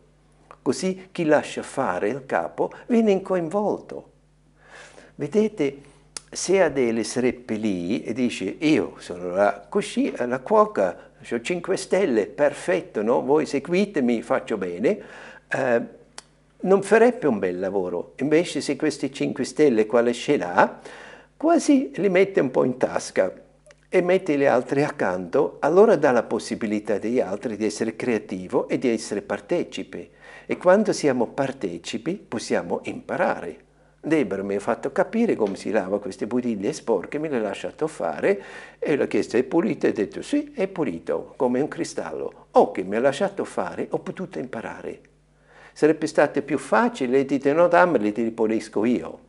Così 0.62 1.08
chi 1.12 1.26
lascia 1.26 1.64
fare 1.64 2.10
il 2.10 2.28
capo 2.28 2.72
viene 2.86 3.12
coinvolto. 3.24 4.12
Vedete, 5.16 5.82
se 6.30 6.62
Adele 6.62 7.04
sarebbe 7.04 7.56
lì 7.56 8.04
e 8.04 8.14
dice 8.14 8.46
io 8.60 8.94
sono 9.00 9.32
la, 9.32 9.68
cuoca, 10.40 11.10
ho 11.30 11.42
5 11.42 11.78
stelle, 11.78 12.28
perfetto, 12.28 13.02
no? 13.02 13.22
voi 13.22 13.46
seguitemi, 13.46 14.22
faccio 14.22 14.58
bene, 14.58 15.00
eh, 15.48 15.82
non 16.62 16.82
farebbe 16.84 17.28
un 17.28 17.40
bel 17.40 17.60
lavoro. 17.60 18.14
Invece 18.18 18.62
se 18.62 18.76
questi 18.76 19.12
5 19.12 19.44
stelle 19.44 19.86
quale 19.86 20.14
ce 20.14 20.38
l'ha, 20.38 20.80
quasi 21.38 21.92
li 21.96 22.10
mette 22.10 22.40
un 22.40 22.52
po' 22.52 22.64
in 22.64 22.78
tasca 22.78 23.34
e 23.90 24.02
mette 24.02 24.38
le 24.38 24.48
altre 24.48 24.84
accanto, 24.84 25.58
allora 25.60 25.96
dà 25.96 26.12
la 26.12 26.24
possibilità 26.24 26.94
agli 26.94 27.20
altri 27.20 27.58
di 27.58 27.66
essere 27.66 27.96
creativo 27.96 28.68
e 28.68 28.78
di 28.78 28.90
essere 28.90 29.22
partecipi. 29.22 30.10
E 30.46 30.58
quando 30.58 30.94
siamo 30.94 31.28
partecipi 31.28 32.16
possiamo 32.16 32.82
imparare. 32.84 33.70
Deborah 34.04 34.42
mi 34.42 34.56
ha 34.56 34.60
fatto 34.60 34.92
capire 34.92 35.36
come 35.36 35.56
si 35.56 35.70
lava 35.70 36.00
queste 36.00 36.26
bottiglie 36.26 36.74
sporche, 36.74 37.20
me 37.20 37.30
le 37.30 37.38
ha 37.38 37.42
lasciato 37.42 37.86
fare 37.86 38.42
e 38.80 38.96
l'ha 38.96 39.06
chiesto 39.06 39.38
è 39.38 39.44
pulito 39.44 39.86
e 39.86 39.90
ha 39.90 39.94
detto 39.94 40.24
sì, 40.24 40.52
è 40.56 40.68
pulito, 40.68 41.34
come 41.38 41.62
un 41.62 41.68
cristallo. 41.68 42.48
Ok, 42.52 42.80
mi 42.80 42.96
ha 42.96 43.00
lasciato 43.00 43.46
fare, 43.46 43.86
ho 43.92 44.00
potuto 44.00 44.40
imparare. 44.40 45.02
Sarebbe 45.72 46.08
stato 46.08 46.42
più 46.42 46.58
facile, 46.58 47.26
dite 47.26 47.54
no 47.54 47.68
dammeli, 47.68 48.12
ti 48.12 48.24
ripulisco 48.24 48.86
io. 48.86 49.20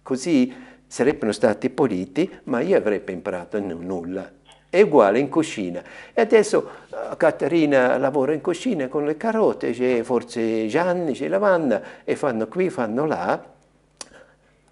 Così 0.00 0.54
sarebbero 0.86 1.32
stati 1.32 1.68
puliti, 1.68 2.30
ma 2.44 2.60
io 2.60 2.76
avrei 2.76 3.02
imparato 3.06 3.58
nulla. 3.58 4.30
È 4.70 4.80
uguale 4.80 5.18
in 5.18 5.28
cucina. 5.28 5.82
E 6.12 6.20
adesso 6.20 6.70
uh, 6.88 7.16
Caterina 7.16 7.96
lavora 7.98 8.32
in 8.32 8.40
cucina 8.40 8.86
con 8.86 9.04
le 9.04 9.16
carote, 9.16 9.72
c'è 9.72 10.02
forse 10.02 10.68
Gianni, 10.68 11.14
c'è 11.14 11.26
Lavanna, 11.26 11.82
e 12.04 12.14
fanno 12.14 12.46
qui, 12.46 12.70
fanno 12.70 13.06
là. 13.06 13.53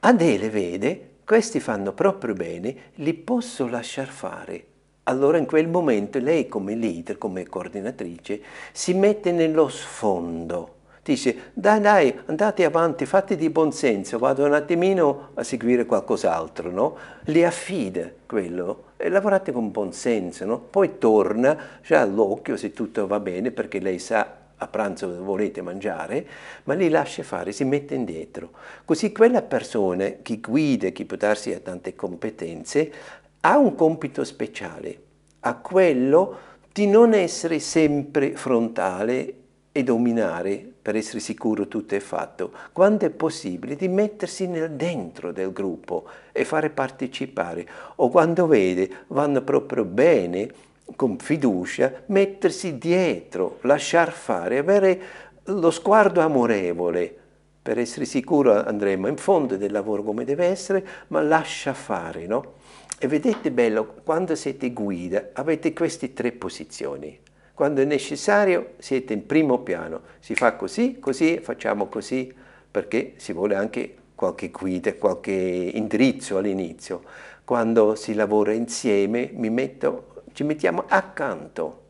Adele 0.05 0.51
vede, 0.51 1.11
questi 1.25 1.61
fanno 1.61 1.93
proprio 1.93 2.35
bene, 2.35 2.75
li 2.95 3.15
posso 3.15 3.69
lasciar 3.69 4.09
fare. 4.09 4.65
Allora 5.05 5.39
in 5.39 5.47
quel 5.47 5.69
momento 5.69 6.19
lei 6.19 6.49
come 6.49 6.75
leader, 6.75 7.19
come 7.19 7.47
coordinatrice, 7.47 8.41
si 8.73 8.95
mette 8.95 9.31
nello 9.31 9.69
sfondo 9.69 10.81
dice 11.05 11.51
dai 11.53 11.81
dai 11.81 12.17
andate 12.27 12.65
avanti, 12.65 13.07
fate 13.07 13.35
di 13.37 13.51
buon 13.51 13.73
senso, 13.73 14.19
vado 14.19 14.45
un 14.45 14.55
attimino 14.55 15.31
a 15.35 15.43
seguire 15.43 15.85
qualcos'altro, 15.85 16.71
no? 16.71 16.97
Le 17.25 17.45
affida 17.45 18.09
quello 18.25 18.85
e 18.97 19.09
lavorate 19.09 19.51
con 19.51 19.71
buon 19.73 19.93
senso, 19.93 20.45
no? 20.45 20.61
Poi 20.61 20.99
torna, 20.99 21.57
già 21.83 22.01
all'occhio 22.01 22.57
se 22.57 22.73
tutto 22.73 23.07
va 23.07 23.19
bene 23.19 23.51
perché 23.51 23.81
lei 23.81 23.99
sa 23.99 24.42
a 24.63 24.67
pranzo 24.69 25.23
volete 25.23 25.63
mangiare, 25.63 26.27
ma 26.65 26.75
li 26.75 26.89
lascia 26.89 27.23
fare, 27.23 27.53
si 27.53 27.65
mette 27.65 27.95
indietro. 27.95 28.51
Così 28.85 29.13
quella 29.13 29.43
persona, 29.43 30.07
chi 30.23 30.41
guida, 30.41 30.89
chi 30.89 31.05
può 31.05 31.17
darsi 31.17 31.53
a 31.53 31.61
tante 31.61 31.95
competenze, 31.95 32.93
ha 33.41 33.59
un 33.59 33.75
compito 33.75 34.25
speciale, 34.25 35.01
ha 35.41 35.57
quello 35.57 36.51
di 36.73 36.87
non 36.87 37.13
essere 37.13 37.59
sempre 37.59 38.35
frontale 38.37 39.35
e 39.73 39.83
dominare 39.83 40.71
per 40.83 40.97
essere 40.97 41.21
sicuro 41.21 41.67
tutto 41.67 41.95
è 41.95 42.01
fatto, 42.01 42.53
quando 42.73 43.07
è 43.07 43.11
possibile 43.11 43.75
di 43.77 43.89
mettersi 43.89 44.47
nel 44.47 44.73
dentro 44.73 45.33
del 45.33 45.53
gruppo 45.53 46.05
e 46.33 46.45
fare 46.45 46.71
partecipare 46.71 47.67
o 47.97 48.09
quando 48.09 48.47
vede 48.47 48.91
vanno 49.09 49.43
proprio 49.43 49.85
bene 49.85 50.51
con 50.97 51.19
fiducia, 51.19 52.03
mettersi 52.07 52.79
dietro, 52.79 53.59
lasciar 53.63 54.13
fare, 54.13 54.59
avere 54.59 55.01
lo 55.45 55.71
sguardo 55.71 56.21
amorevole. 56.21 57.17
Per 57.63 57.79
essere 57.79 58.05
sicuro 58.05 58.65
andremo 58.65 59.07
in 59.07 59.17
fondo 59.17 59.57
del 59.57 59.73
lavoro 59.73 60.03
come 60.03 60.25
deve 60.25 60.47
essere, 60.47 60.85
ma 61.09 61.23
lascia 61.23 61.75
fare, 61.75 62.27
no? 62.27 62.55
E 62.99 63.07
vedete 63.07 63.51
bello, 63.51 63.95
quando 64.05 64.35
siete 64.35 64.73
guida 64.73 65.31
avete 65.33 65.73
queste 65.73 66.13
tre 66.13 66.33
posizioni. 66.33 67.19
Quando 67.55 67.83
è 67.83 67.85
necessario 67.85 68.75
siete 68.79 69.13
in 69.13 69.27
primo 69.27 69.59
piano, 69.61 70.03
si 70.21 70.35
fa 70.35 70.55
così, 70.55 70.99
così, 70.99 71.39
facciamo 71.41 71.87
così, 71.87 72.33
perché 72.71 73.15
si 73.17 73.33
vuole 73.33 73.55
anche 73.55 73.95
qualche 74.15 74.51
guida, 74.51 74.95
qualche 74.95 75.33
indirizzo 75.33 76.39
all'inizio. 76.39 77.03
Quando 77.45 77.95
si 77.95 78.15
lavora 78.15 78.53
insieme 78.53 79.31
metto, 79.35 80.12
ci 80.33 80.45
mettiamo 80.45 80.85
accanto. 80.89 81.81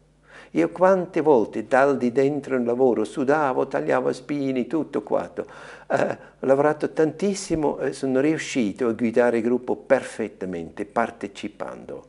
Io 0.52 0.68
quante 0.70 1.22
volte 1.22 1.66
dal 1.66 1.96
di 1.96 2.12
dentro 2.12 2.56
il 2.56 2.64
lavoro 2.64 3.04
sudavo, 3.04 3.66
tagliavo 3.66 4.12
spini, 4.12 4.66
tutto 4.66 5.02
quanto. 5.02 5.46
Eh, 5.88 6.10
ho 6.40 6.46
lavorato 6.46 6.90
tantissimo 6.92 7.78
e 7.78 7.92
sono 7.92 8.20
riuscito 8.20 8.86
a 8.86 8.92
guidare 8.92 9.38
il 9.38 9.42
gruppo 9.42 9.76
perfettamente, 9.76 10.84
partecipando. 10.84 12.04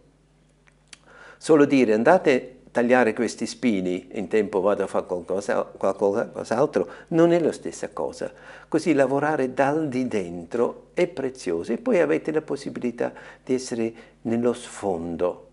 Solo 1.38 1.66
dire 1.66 1.94
andate 1.94 2.58
tagliare 2.74 3.14
questi 3.14 3.46
spini, 3.46 4.10
in 4.14 4.28
tempo 4.28 4.60
vado 4.60 4.84
a 4.84 4.88
fare 4.88 5.06
qualcosa, 5.06 5.62
qualcos'altro, 5.64 6.90
non 7.10 7.32
è 7.32 7.40
la 7.40 7.52
stessa 7.52 7.90
cosa. 7.90 8.32
Così 8.68 8.94
lavorare 8.94 9.54
dal 9.54 9.88
di 9.88 10.08
dentro 10.08 10.88
è 10.94 11.08
prezioso 11.08 11.72
e 11.72 11.78
poi 11.78 12.00
avete 12.00 12.32
la 12.32 12.42
possibilità 12.42 13.14
di 13.44 13.54
essere 13.54 13.94
nello 14.22 14.54
sfondo, 14.54 15.50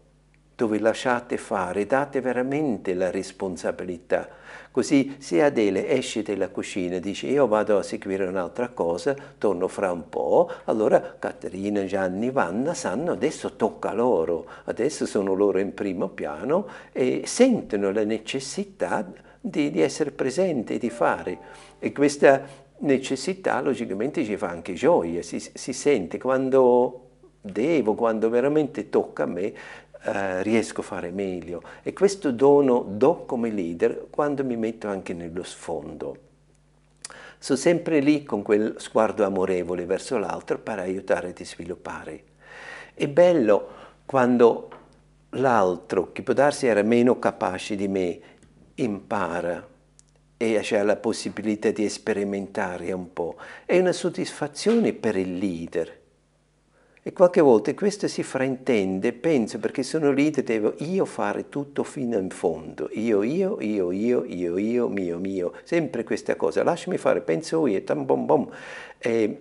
dove 0.60 0.78
lasciate 0.78 1.38
fare, 1.38 1.86
date 1.86 2.20
veramente 2.20 2.92
la 2.92 3.10
responsabilità. 3.10 4.28
Così 4.70 5.16
se 5.18 5.42
Adele 5.42 5.88
esce 5.88 6.22
dalla 6.22 6.50
cucina 6.50 6.96
e 6.96 7.00
dice 7.00 7.28
io 7.28 7.46
vado 7.46 7.78
a 7.78 7.82
seguire 7.82 8.26
un'altra 8.26 8.68
cosa, 8.68 9.16
torno 9.38 9.68
fra 9.68 9.90
un 9.90 10.10
po', 10.10 10.50
allora 10.64 11.16
Caterina, 11.18 11.86
Gianni, 11.86 12.30
Vanna 12.30 12.74
sanno 12.74 13.12
adesso 13.12 13.56
tocca 13.56 13.94
loro, 13.94 14.46
adesso 14.64 15.06
sono 15.06 15.32
loro 15.32 15.58
in 15.58 15.72
primo 15.72 16.08
piano 16.08 16.66
e 16.92 17.22
sentono 17.24 17.90
la 17.90 18.04
necessità 18.04 19.10
di, 19.40 19.70
di 19.70 19.80
essere 19.80 20.10
presenti 20.10 20.74
e 20.74 20.78
di 20.78 20.90
fare. 20.90 21.38
E 21.78 21.90
questa 21.90 22.42
necessità 22.80 23.62
logicamente 23.62 24.24
ci 24.24 24.36
fa 24.36 24.50
anche 24.50 24.74
gioia, 24.74 25.22
si, 25.22 25.40
si 25.40 25.72
sente 25.72 26.18
quando 26.18 27.06
devo, 27.40 27.94
quando 27.94 28.28
veramente 28.28 28.90
tocca 28.90 29.22
a 29.22 29.26
me, 29.26 29.52
eh, 30.02 30.42
riesco 30.42 30.80
a 30.80 30.85
fare 30.85 31.11
meglio 31.11 31.62
e 31.83 31.92
questo 31.92 32.33
dono 32.33 32.85
do 32.88 33.25
come 33.26 33.50
leader 33.50 34.07
quando 34.09 34.45
mi 34.45 34.57
metto 34.57 34.88
anche 34.88 35.12
nello 35.12 35.42
sfondo. 35.42 36.16
Sono 37.38 37.59
sempre 37.59 38.00
lì 38.00 38.23
con 38.23 38.42
quel 38.42 38.75
sguardo 38.78 39.25
amorevole 39.25 39.85
verso 39.87 40.19
l'altro 40.19 40.59
per 40.59 40.78
aiutare 40.78 41.35
a 41.38 41.45
sviluppare. 41.45 42.25
È 42.95 43.09
bello 43.09 43.69
quando 44.04 44.69
l'altro, 45.30 46.12
che 46.12 46.23
può 46.23 46.35
darsi 46.35 46.66
era 46.66 46.83
meno 46.83 47.19
capace 47.19 47.76
di 47.76 47.88
me, 47.88 48.21
impara 48.75 49.66
e 50.37 50.59
ha 50.59 50.83
la 50.83 50.97
possibilità 50.97 51.71
di 51.71 51.88
sperimentare 51.88 52.92
un 52.92 53.12
po'. 53.12 53.37
È 53.66 53.78
una 53.78 53.92
soddisfazione 53.92 54.95
per 54.95 55.16
il 55.16 55.37
leader 55.37 56.00
e 57.02 57.14
qualche 57.14 57.40
volta 57.40 57.73
questo 57.75 58.09
si 58.09 58.23
fraintende, 58.23 59.14
penso, 59.14 59.59
perché 59.59 59.83
sono 59.83 60.12
lì 60.12 60.30
e 60.30 60.42
devo 60.42 60.75
io 60.80 61.07
fare 61.07 61.49
tutto 61.49 61.83
fino 61.83 62.19
in 62.19 62.28
fondo. 62.28 62.90
Io, 62.92 63.23
io, 63.23 63.57
io, 63.61 63.90
io, 63.90 64.25
io, 64.25 64.59
io, 64.59 64.88
mio, 64.88 65.19
mio. 65.19 65.52
Sempre 65.65 66.04
questa 66.04 66.36
cosa. 66.36 66.63
Lasciami 66.63 66.99
fare, 66.99 67.23
penso 67.23 67.67
io, 67.67 67.82
tam 67.84 68.04
bom 68.04 68.26
bom. 68.26 68.50
E, 68.99 69.39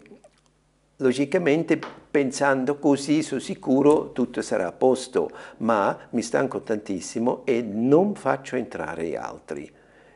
logicamente 0.98 1.80
pensando 2.10 2.78
così 2.78 3.22
sono 3.24 3.42
sicuro 3.42 4.14
tutto 4.14 4.42
sarà 4.42 4.68
a 4.68 4.72
posto, 4.72 5.30
ma 5.58 5.98
mi 6.12 6.22
stanco 6.22 6.62
tantissimo 6.62 7.46
e 7.46 7.62
non 7.62 8.16
faccio 8.16 8.56
entrare 8.56 9.06
gli 9.06 9.16
altri. 9.16 9.70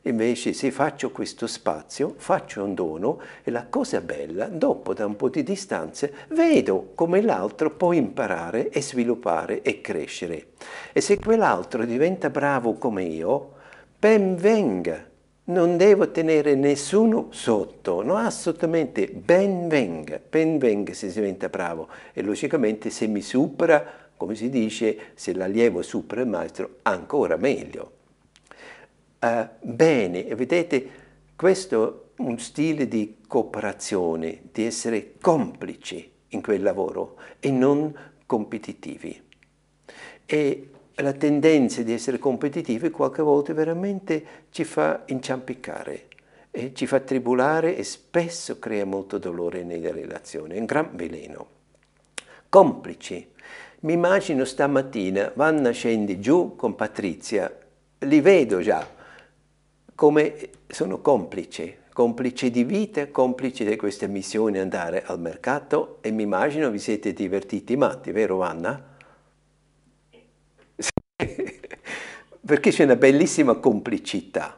Invece 0.06 0.52
se 0.52 0.70
faccio 0.72 1.12
questo 1.12 1.48
spazio, 1.48 2.14
faccio 2.18 2.62
un 2.62 2.74
dono 2.74 3.22
e 3.42 3.52
la 3.52 3.68
cosa 3.70 4.02
bella, 4.02 4.48
dopo 4.48 4.94
da 4.94 5.06
un 5.06 5.16
po' 5.16 5.30
di 5.30 5.44
distanza, 5.44 6.10
vedo 6.32 6.92
come 6.94 7.22
l'altro 7.22 7.72
può 7.72 7.94
imparare 7.94 8.68
e 8.68 8.82
sviluppare 8.82 9.62
e 9.62 9.80
crescere. 9.80 10.48
E 10.92 11.00
se 11.00 11.18
quell'altro 11.20 11.86
diventa 11.86 12.30
bravo 12.30 12.74
come 12.74 13.04
io, 13.04 13.54
ben 13.98 14.36
venga. 14.36 15.10
Non 15.46 15.78
devo 15.78 16.12
tenere 16.12 16.56
nessuno 16.56 17.28
sotto, 17.30 18.04
no 18.04 18.18
assolutamente, 18.18 19.08
ben 19.08 19.70
venga, 19.70 20.20
ben 20.30 20.58
venga 20.58 20.94
se 20.94 21.14
diventa 21.14 21.48
bravo. 21.48 21.88
E 22.12 22.22
logicamente 22.22 22.90
se 22.90 23.08
mi 23.08 23.22
supera, 23.22 24.10
come 24.18 24.36
si 24.36 24.50
dice, 24.50 24.98
se 25.14 25.34
l'allievo 25.34 25.82
supera 25.82 26.22
il 26.22 26.28
maestro, 26.28 26.80
ancora 26.82 27.38
meglio 27.38 28.02
uh, 29.24 29.48
bene. 29.62 30.28
E 30.28 30.36
vedete, 30.36 30.90
questo 31.36 32.12
è 32.16 32.22
un 32.22 32.38
stile 32.40 32.88
di 32.88 33.18
cooperazione, 33.28 34.42
di 34.52 34.66
essere 34.66 35.14
complici 35.20 36.12
in 36.30 36.42
quel 36.42 36.62
lavoro 36.62 37.18
e 37.40 37.50
non 37.52 37.94
competitivi. 38.26 39.22
E 40.26 40.70
la 40.96 41.14
tendenza 41.14 41.82
di 41.82 41.92
essere 41.92 42.20
competitivi 42.20 42.92
qualche 42.92 43.24
volta 43.24 43.54
veramente 43.54 44.26
ci 44.52 44.64
fa 44.64 45.04
inciampicare, 45.08 46.08
e 46.52 46.72
ci 46.76 46.86
fa 46.86 47.00
tribulare 47.00 47.76
e 47.76 47.84
spesso 47.84 48.60
crea 48.60 48.86
molto 48.86 49.18
dolore 49.18 49.64
nelle 49.64 49.92
relazioni, 49.92 50.56
è 50.56 50.60
un 50.60 50.66
gran 50.66 50.90
veleno. 50.94 51.48
Complici. 52.48 53.32
Mi 53.80 53.94
immagino 53.94 54.46
stamattina, 54.46 55.32
Vanna 55.36 55.72
scendi 55.72 56.20
giù 56.20 56.56
con 56.56 56.76
Patrizia, 56.76 57.52
li 58.00 58.22
vedo 58.22 58.62
già, 58.62 58.88
come 59.96 60.50
sono 60.68 61.00
complice, 61.00 61.84
complice 61.94 62.50
di 62.50 62.64
vita, 62.64 63.08
complice 63.10 63.64
di 63.64 63.76
questa 63.76 64.08
missione 64.08 64.60
andare 64.60 65.04
al 65.04 65.20
mercato. 65.20 66.00
E 66.02 66.12
mi 66.12 66.24
immagino 66.24 66.70
vi 66.70 66.80
siete 66.80 67.14
divertiti. 67.14 67.76
Matti, 67.76 68.12
vero 68.12 68.42
Anna? 68.42 68.92
Perché 72.46 72.72
c'è 72.72 72.84
una 72.84 72.96
bellissima 72.96 73.56
complicità. 73.56 74.58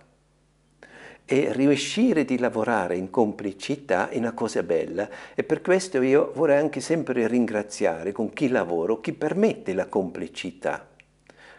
E 1.27 1.53
riuscire 1.53 2.23
di 2.23 2.37
lavorare 2.37 2.95
in 2.95 3.09
complicità 3.09 4.09
è 4.09 4.17
una 4.17 4.33
cosa 4.33 4.63
bella. 4.63 5.09
E 5.33 5.43
per 5.43 5.61
questo 5.61 6.01
io 6.01 6.31
vorrei 6.35 6.59
anche 6.59 6.79
sempre 6.81 7.27
ringraziare 7.27 8.11
con 8.11 8.31
chi 8.31 8.47
lavoro, 8.47 9.01
chi 9.01 9.11
permette 9.11 9.73
la 9.73 9.87
complicità. 9.87 10.87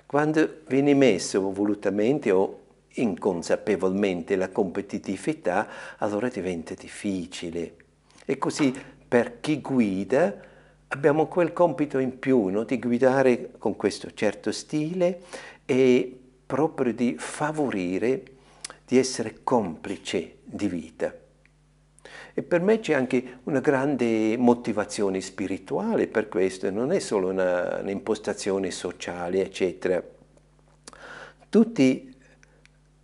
Quando 0.07 0.61
viene 0.69 0.95
messo 0.95 1.53
volutamente 1.53 2.31
o 2.31 2.66
inconsapevolmente 2.97 4.37
la 4.37 4.51
competitività, 4.51 5.69
allora 5.99 6.29
diventa 6.29 6.75
difficile. 6.75 7.75
E 8.25 8.39
così 8.39 8.75
per 9.07 9.41
chi 9.41 9.61
guida 9.61 10.35
abbiamo 10.89 11.27
quel 11.27 11.53
compito 11.53 11.99
in 11.99 12.19
più 12.19 12.47
no? 12.47 12.65
di 12.65 12.79
guidare 12.79 13.53
con 13.59 13.77
questo 13.77 14.13
certo 14.13 14.53
stile 14.53 15.21
e 15.65 16.21
proprio 16.47 16.93
di 16.93 17.17
favorire, 17.19 18.23
di 18.87 18.99
essere 18.99 19.41
complice 19.43 20.37
di 20.45 20.69
vita. 20.69 21.15
E 22.39 22.43
per 22.43 22.61
me 22.61 22.81
c'è 22.81 22.93
anche 22.93 23.39
una 23.45 23.61
grande 23.61 24.37
motivazione 24.37 25.21
spirituale 25.21 26.07
per 26.07 26.29
questo, 26.29 26.71
non 26.71 26.93
è 26.93 26.99
solo 26.99 27.31
un'impostazione 27.31 28.71
sociale, 28.71 29.43
eccetera. 29.43 30.03
Tutti 31.49 32.15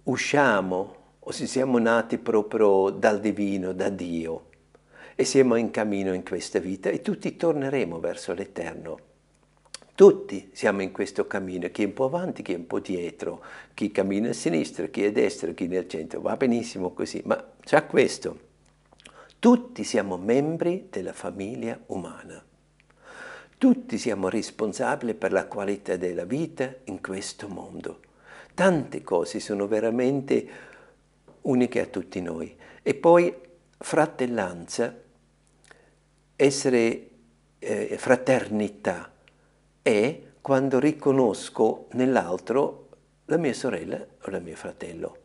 usciamo 0.04 0.96
o 1.18 1.30
se 1.30 1.46
siamo 1.46 1.78
nati 1.78 2.18
proprio 2.18 2.90
dal 2.90 3.20
divino, 3.20 3.72
da 3.72 3.88
Dio 3.88 4.48
e 5.14 5.24
siamo 5.24 5.56
in 5.56 5.70
cammino 5.70 6.12
in 6.12 6.24
questa 6.24 6.58
vita 6.58 6.90
e 6.90 7.00
tutti 7.00 7.36
torneremo 7.36 8.00
verso 8.00 8.32
l'Eterno. 8.34 9.10
Tutti 9.94 10.50
siamo 10.52 10.82
in 10.82 10.90
questo 10.90 11.26
cammino, 11.26 11.68
chi 11.68 11.82
è 11.82 11.86
un 11.86 11.92
po' 11.92 12.06
avanti, 12.06 12.42
chi 12.42 12.54
è 12.54 12.56
un 12.56 12.66
po' 12.66 12.80
dietro, 12.80 13.44
chi 13.74 13.92
cammina 13.92 14.30
a 14.30 14.32
sinistra, 14.32 14.86
chi 14.86 15.04
a 15.04 15.12
destra, 15.12 15.52
chi 15.52 15.66
è 15.66 15.68
nel 15.68 15.86
centro, 15.86 16.20
va 16.20 16.36
benissimo 16.36 16.92
così, 16.92 17.20
ma 17.24 17.52
c'è 17.62 17.86
questo. 17.86 18.50
Tutti 19.38 19.84
siamo 19.84 20.16
membri 20.16 20.88
della 20.90 21.12
famiglia 21.12 21.78
umana. 21.86 22.42
Tutti 23.58 23.98
siamo 23.98 24.28
responsabili 24.28 25.14
per 25.14 25.30
la 25.30 25.46
qualità 25.46 25.96
della 25.96 26.24
vita 26.24 26.74
in 26.84 27.00
questo 27.00 27.48
mondo. 27.48 28.00
Tante 28.54 29.02
cose 29.02 29.40
sono 29.40 29.66
veramente 29.66 30.46
uniche 31.42 31.80
a 31.80 31.86
tutti 31.86 32.20
noi. 32.20 32.54
E 32.82 32.94
poi 32.94 33.34
fratellanza, 33.78 34.94
essere 36.36 37.08
eh, 37.58 37.96
fraternità, 37.98 39.12
è 39.82 40.20
quando 40.40 40.78
riconosco 40.78 41.86
nell'altro 41.92 42.88
la 43.26 43.36
mia 43.36 43.54
sorella 43.54 43.96
o 43.96 44.30
il 44.30 44.42
mio 44.42 44.56
fratello. 44.56 45.16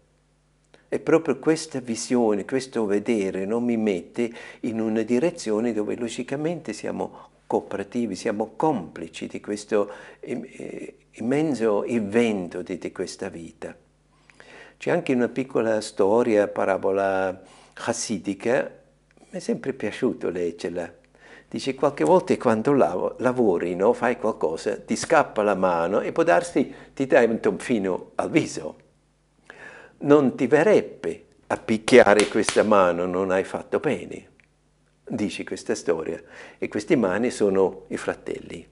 E 0.90 1.00
proprio 1.00 1.38
questa 1.38 1.82
visione, 1.82 2.46
questo 2.46 2.86
vedere 2.86 3.46
non 3.46 3.64
mi 3.66 3.76
mette 3.76 4.32
in 4.62 4.80
una 4.80 5.02
direzione 5.02 5.74
dove 5.74 5.98
logicamente 5.98 6.72
siamo 6.72 7.27
cooperativi, 7.48 8.16
siamo 8.16 8.52
complici 8.56 9.28
di 9.28 9.40
questo 9.40 9.90
eh, 10.20 10.98
immenso 11.14 11.84
evento 11.86 12.62
di, 12.62 12.78
di 12.78 12.92
questa 12.92 13.30
vita. 13.30 13.76
C'è 14.78 14.92
anche 14.92 15.14
una 15.14 15.30
piccola 15.30 15.82
storia, 15.82 16.48
parabola 16.48 17.42
chassidica, 17.74 18.72
mi 19.30 19.38
è 19.38 19.40
sempre 19.40 19.74
piaciuto 19.74 20.30
leggerla. 20.30 20.94
Dice, 21.50 21.76
qualche 21.76 22.04
volta 22.04 22.36
quando 22.38 22.74
lavori, 22.74 23.74
no, 23.74 23.94
fai 23.94 24.18
qualcosa, 24.18 24.78
ti 24.78 24.98
scappa 24.98 25.42
la 25.42 25.56
mano 25.56 26.02
e 26.02 26.12
può 26.12 26.24
darsi 26.24 26.74
ti 26.94 27.08
dai 27.08 27.26
un 27.28 27.40
tonfino 27.40 28.12
al 28.16 28.30
viso. 28.30 28.76
Non 30.00 30.36
ti 30.36 30.46
verrebbe 30.46 31.26
a 31.48 31.58
picchiare 31.58 32.28
questa 32.28 32.64
mano, 32.64 33.06
non 33.06 33.32
hai 33.32 33.46
fatto 33.46 33.80
bene. 33.80 34.36
Dice 35.10 35.46
questa 35.46 35.74
storia. 35.74 36.22
E 36.58 36.68
queste 36.68 36.98
mani 36.98 37.32
sono 37.32 37.86
i 37.88 37.98
fratelli. 37.98 38.68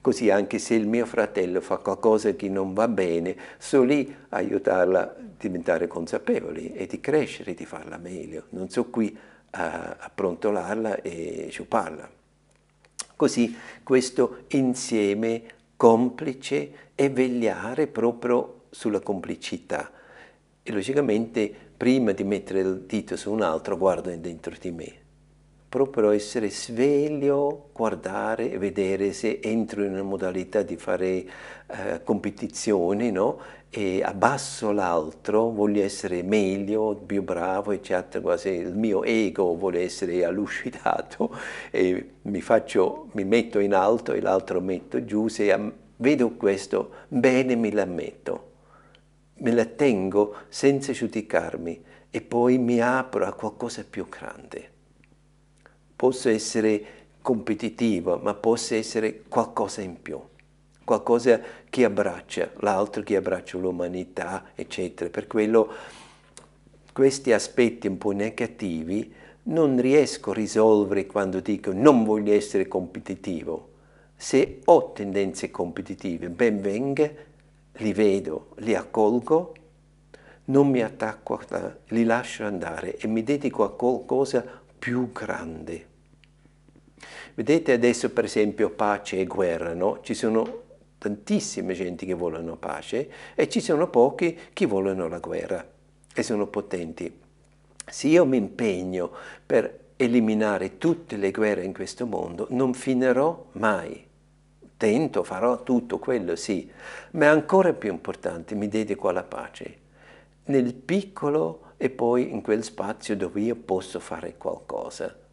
Così 0.00 0.28
anche 0.28 0.58
se 0.58 0.74
il 0.74 0.88
mio 0.88 1.06
fratello 1.06 1.60
fa 1.60 1.76
qualcosa 1.76 2.34
che 2.34 2.48
non 2.48 2.74
va 2.74 2.88
bene, 2.88 3.36
so 3.58 3.84
lì 3.84 4.12
aiutarla 4.30 5.00
a 5.02 5.14
diventare 5.38 5.86
consapevoli 5.86 6.72
e 6.72 6.86
di 6.86 7.00
crescere, 7.00 7.54
di 7.54 7.64
farla 7.64 7.96
meglio. 7.96 8.46
Non 8.50 8.70
so 8.70 8.86
qui 8.86 9.16
a, 9.50 9.96
a 10.00 10.10
prontolarla 10.12 11.00
e 11.02 11.46
sciuparla. 11.50 12.10
Così 13.14 13.56
questo 13.84 14.44
insieme 14.48 15.42
complice 15.76 16.72
e 16.96 17.08
vegliare 17.08 17.86
proprio 17.86 18.62
sulla 18.70 19.00
complicità. 19.00 19.92
E 20.62 20.72
logicamente 20.72 21.54
prima 21.76 22.10
di 22.10 22.24
mettere 22.24 22.60
il 22.60 22.80
dito 22.80 23.16
su 23.16 23.30
un 23.30 23.42
altro 23.42 23.76
guardo 23.76 24.14
dentro 24.16 24.54
di 24.58 24.70
me 24.72 25.00
proprio 25.70 26.10
essere 26.10 26.50
sveglio, 26.50 27.68
guardare 27.72 28.50
e 28.50 28.58
vedere 28.58 29.12
se 29.12 29.38
entro 29.40 29.84
in 29.84 29.92
una 29.92 30.02
modalità 30.02 30.62
di 30.62 30.76
fare 30.76 31.06
eh, 31.68 32.02
competizioni, 32.02 33.12
no? 33.12 33.38
E 33.70 34.02
abbasso 34.02 34.72
l'altro, 34.72 35.50
voglio 35.50 35.80
essere 35.84 36.24
meglio, 36.24 36.96
più 36.96 37.22
bravo, 37.22 37.70
eccetera, 37.70 38.20
quasi 38.20 38.48
il 38.48 38.74
mio 38.74 39.04
ego 39.04 39.54
vuole 39.54 39.82
essere 39.82 40.24
allucidato 40.24 41.32
e 41.70 42.14
mi, 42.22 42.40
faccio, 42.40 43.06
mi 43.12 43.22
metto 43.24 43.60
in 43.60 43.72
alto 43.72 44.12
e 44.12 44.20
l'altro 44.20 44.60
metto 44.60 45.04
giù, 45.04 45.28
se 45.28 45.56
vedo 45.98 46.30
questo, 46.32 46.90
bene 47.06 47.54
mi 47.54 47.70
la 47.70 47.84
metto, 47.84 48.50
me 49.34 49.52
la 49.52 49.66
tengo 49.66 50.34
senza 50.48 50.90
giudicarmi 50.90 51.84
e 52.10 52.20
poi 52.22 52.58
mi 52.58 52.80
apro 52.80 53.24
a 53.24 53.32
qualcosa 53.34 53.84
più 53.88 54.08
grande 54.08 54.69
posso 56.00 56.30
essere 56.30 56.82
competitivo, 57.20 58.16
ma 58.16 58.32
posso 58.32 58.74
essere 58.74 59.24
qualcosa 59.28 59.82
in 59.82 60.00
più, 60.00 60.18
qualcosa 60.82 61.38
che 61.68 61.84
abbraccia 61.84 62.52
l'altro, 62.60 63.02
che 63.02 63.16
abbraccia 63.16 63.58
l'umanità, 63.58 64.52
eccetera. 64.54 65.10
Per 65.10 65.26
quello 65.26 65.70
questi 66.94 67.34
aspetti 67.34 67.86
un 67.86 67.98
po' 67.98 68.12
negativi 68.12 69.12
non 69.42 69.78
riesco 69.78 70.30
a 70.30 70.34
risolvere 70.34 71.04
quando 71.04 71.40
dico 71.40 71.70
non 71.74 72.02
voglio 72.04 72.32
essere 72.32 72.66
competitivo. 72.66 73.68
Se 74.16 74.60
ho 74.64 74.92
tendenze 74.92 75.50
competitive, 75.50 76.30
ben 76.30 76.62
venga, 76.62 77.10
li 77.72 77.92
vedo, 77.92 78.54
li 78.60 78.74
accolgo, 78.74 79.54
non 80.46 80.66
mi 80.70 80.80
attacco, 80.80 81.42
li 81.88 82.04
lascio 82.04 82.44
andare 82.44 82.96
e 82.96 83.06
mi 83.06 83.22
dedico 83.22 83.64
a 83.64 83.74
qualcosa 83.74 84.42
più 84.78 85.12
grande. 85.12 85.88
Vedete 87.40 87.72
adesso 87.72 88.10
per 88.10 88.24
esempio 88.24 88.68
pace 88.68 89.18
e 89.18 89.24
guerra, 89.24 89.72
no? 89.72 90.00
Ci 90.02 90.12
sono 90.12 90.64
tantissime 90.98 91.72
gente 91.72 92.04
che 92.04 92.12
vogliono 92.12 92.56
pace 92.56 93.10
e 93.34 93.48
ci 93.48 93.60
sono 93.60 93.88
pochi 93.88 94.38
che 94.52 94.66
vogliono 94.66 95.08
la 95.08 95.20
guerra 95.20 95.66
e 96.12 96.22
sono 96.22 96.48
potenti. 96.48 97.10
Se 97.86 98.08
io 98.08 98.26
mi 98.26 98.36
impegno 98.36 99.10
per 99.46 99.92
eliminare 99.96 100.76
tutte 100.76 101.16
le 101.16 101.30
guerre 101.30 101.64
in 101.64 101.72
questo 101.72 102.04
mondo, 102.04 102.46
non 102.50 102.74
finirò 102.74 103.46
mai. 103.52 104.06
Tento, 104.76 105.24
farò 105.24 105.62
tutto 105.62 105.98
quello, 105.98 106.36
sì, 106.36 106.70
ma 107.12 107.24
è 107.24 107.28
ancora 107.28 107.72
più 107.72 107.90
importante, 107.90 108.54
mi 108.54 108.68
dedico 108.68 109.08
alla 109.08 109.24
pace, 109.24 109.78
nel 110.44 110.74
piccolo 110.74 111.72
e 111.78 111.88
poi 111.88 112.30
in 112.32 112.42
quel 112.42 112.62
spazio 112.62 113.16
dove 113.16 113.40
io 113.40 113.56
posso 113.56 113.98
fare 113.98 114.36
qualcosa 114.36 115.28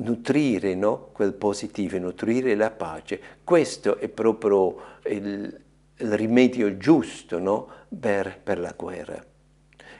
nutrire 0.00 0.74
no? 0.74 1.08
quel 1.12 1.32
positivo, 1.32 1.98
nutrire 1.98 2.54
la 2.54 2.70
pace. 2.70 3.20
Questo 3.44 3.98
è 3.98 4.08
proprio 4.08 4.76
il, 5.06 5.60
il 5.96 6.12
rimedio 6.16 6.76
giusto 6.76 7.38
no? 7.38 7.68
per, 7.98 8.38
per, 8.42 8.58
la 8.58 8.74
guerra. 8.76 9.22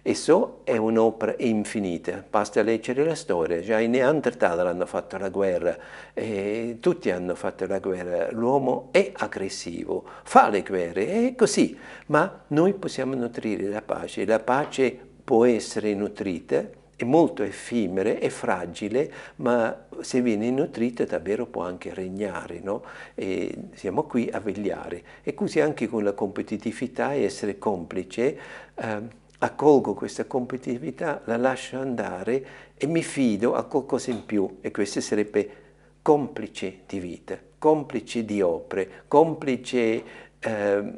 E 0.02 0.14
so 0.14 0.62
è 0.64 0.78
un'opera 0.78 1.34
infinita, 1.38 2.24
basta 2.28 2.62
leggere 2.62 3.04
la 3.04 3.14
storia, 3.14 3.60
già 3.60 3.78
i 3.80 3.86
Neanderthal 3.86 4.66
hanno 4.66 4.86
fatto 4.86 5.18
la 5.18 5.28
guerra, 5.28 5.76
tutti 6.80 7.10
hanno 7.10 7.34
fatto 7.34 7.66
la 7.66 7.80
guerra, 7.80 8.30
l'uomo 8.30 8.88
è 8.92 9.12
aggressivo, 9.14 10.06
fa 10.22 10.48
le 10.48 10.62
guerre, 10.62 11.26
è 11.26 11.34
così, 11.34 11.78
ma 12.06 12.44
noi 12.46 12.72
possiamo 12.72 13.14
nutrire 13.14 13.68
la 13.68 13.82
pace, 13.82 14.24
la 14.24 14.38
pace 14.38 14.98
può 15.22 15.44
essere 15.44 15.92
nutrita 15.92 16.78
è 17.00 17.04
molto 17.04 17.42
effimere, 17.42 18.18
è 18.18 18.28
fragile, 18.28 19.10
ma 19.36 19.86
se 20.00 20.20
viene 20.20 20.50
nutrita 20.50 21.06
davvero 21.06 21.46
può 21.46 21.62
anche 21.62 21.94
regnare, 21.94 22.60
no? 22.62 22.82
Siamo 23.72 24.02
qui 24.02 24.28
a 24.30 24.38
vegliare. 24.38 25.02
E 25.22 25.32
così 25.32 25.60
anche 25.60 25.88
con 25.88 26.04
la 26.04 26.12
competitività 26.12 27.14
e 27.14 27.22
essere 27.22 27.56
complice, 27.56 28.38
eh, 28.74 29.02
accolgo 29.38 29.94
questa 29.94 30.26
competitività, 30.26 31.22
la 31.24 31.38
lascio 31.38 31.78
andare 31.78 32.46
e 32.76 32.86
mi 32.86 33.02
fido 33.02 33.54
a 33.54 33.64
qualcosa 33.64 34.10
in 34.10 34.26
più 34.26 34.58
e 34.60 34.70
questo 34.70 35.00
sarebbe 35.00 35.50
complice 36.02 36.80
di 36.86 37.00
vita, 37.00 37.38
complice 37.56 38.26
di 38.26 38.42
opere, 38.42 39.04
complice 39.08 40.02
eh, 40.38 40.92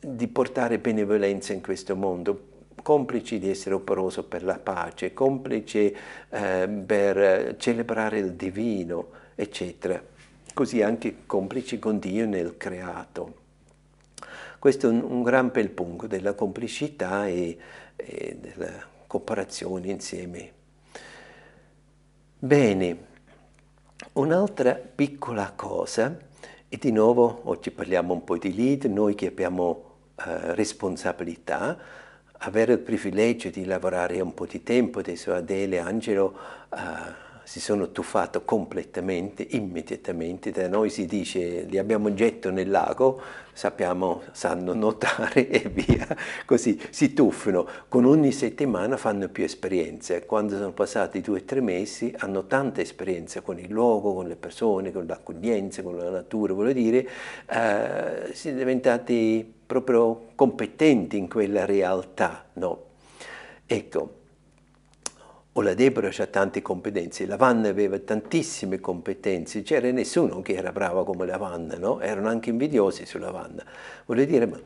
di 0.00 0.28
portare 0.28 0.78
benevolenza 0.78 1.52
in 1.52 1.60
questo 1.60 1.94
mondo, 1.96 2.51
complici 2.82 3.38
di 3.38 3.48
essere 3.48 3.74
operoso 3.74 4.24
per 4.24 4.44
la 4.44 4.58
pace, 4.58 5.14
complici 5.14 5.94
eh, 6.28 6.68
per 6.68 7.56
celebrare 7.58 8.18
il 8.18 8.34
divino, 8.34 9.08
eccetera. 9.34 10.02
Così 10.52 10.82
anche 10.82 11.24
complici 11.24 11.78
con 11.78 11.98
Dio 11.98 12.26
nel 12.26 12.56
creato. 12.56 13.40
Questo 14.58 14.88
è 14.88 14.90
un, 14.90 15.02
un 15.02 15.22
gran 15.22 15.50
bel 15.50 15.70
punto 15.70 16.06
della 16.06 16.34
complicità 16.34 17.26
e, 17.26 17.56
e 17.96 18.38
della 18.38 18.84
cooperazione 19.06 19.90
insieme. 19.90 20.52
Bene, 22.38 22.96
un'altra 24.14 24.74
piccola 24.74 25.52
cosa, 25.54 26.16
e 26.68 26.78
di 26.78 26.90
nuovo 26.90 27.42
oggi 27.44 27.70
parliamo 27.70 28.14
un 28.14 28.24
po' 28.24 28.38
di 28.38 28.54
lead, 28.54 28.84
noi 28.84 29.14
che 29.14 29.26
abbiamo 29.26 29.90
eh, 30.16 30.54
responsabilità, 30.54 31.78
avere 32.44 32.74
il 32.74 32.78
privilegio 32.80 33.50
di 33.50 33.64
lavorare 33.64 34.20
un 34.20 34.34
po' 34.34 34.46
di 34.46 34.62
tempo, 34.62 34.98
adesso 34.98 35.32
Adele 35.32 35.76
e 35.76 35.78
Angelo 35.80 36.36
uh, 36.70 36.78
si 37.44 37.60
sono 37.60 37.90
tuffato 37.90 38.42
completamente, 38.42 39.46
immediatamente, 39.50 40.50
da 40.50 40.68
noi 40.68 40.90
si 40.90 41.06
dice 41.06 41.62
li 41.62 41.78
abbiamo 41.78 42.14
getto 42.14 42.50
nel 42.50 42.70
lago, 42.70 43.20
sappiamo, 43.52 44.22
sanno 44.32 44.72
nuotare 44.72 45.48
e 45.50 45.68
via, 45.68 46.06
così 46.44 46.80
si 46.90 47.12
tuffano, 47.12 47.66
con 47.88 48.06
ogni 48.06 48.32
settimana 48.32 48.96
fanno 48.96 49.28
più 49.28 49.44
esperienze, 49.44 50.24
quando 50.26 50.56
sono 50.56 50.72
passati 50.72 51.20
due 51.20 51.40
o 51.40 51.44
tre 51.44 51.60
mesi 51.60 52.12
hanno 52.18 52.46
tanta 52.46 52.80
esperienza 52.80 53.40
con 53.40 53.58
il 53.58 53.70
luogo, 53.70 54.14
con 54.14 54.26
le 54.26 54.36
persone, 54.36 54.90
con 54.90 55.06
l'accoglienza, 55.06 55.82
con 55.82 55.96
la 55.96 56.10
natura, 56.10 56.54
voglio 56.54 56.72
dire, 56.72 57.08
uh, 57.50 58.32
si 58.32 58.48
è 58.48 58.54
diventati 58.54 59.60
proprio 59.80 60.32
competenti 60.34 61.16
in 61.16 61.28
quella 61.28 61.64
realtà, 61.64 62.44
no? 62.54 62.84
Ecco, 63.66 64.20
o 65.54 65.60
la 65.60 65.74
Deborah 65.74 66.10
ha 66.16 66.26
tante 66.26 66.62
competenze, 66.62 67.26
la 67.26 67.36
Vanna 67.36 67.68
aveva 67.68 67.98
tantissime 67.98 68.80
competenze, 68.80 69.62
c'era 69.62 69.90
nessuno 69.90 70.40
che 70.40 70.54
era 70.54 70.72
bravo 70.72 71.04
come 71.04 71.26
la 71.26 71.36
Vanna, 71.36 71.76
no? 71.76 72.00
Erano 72.00 72.28
anche 72.28 72.50
invidiosi 72.50 73.04
sulla 73.04 73.30
Vanna. 73.30 73.64
Voglio 74.06 74.24
dire, 74.24 74.46
ma... 74.46 74.58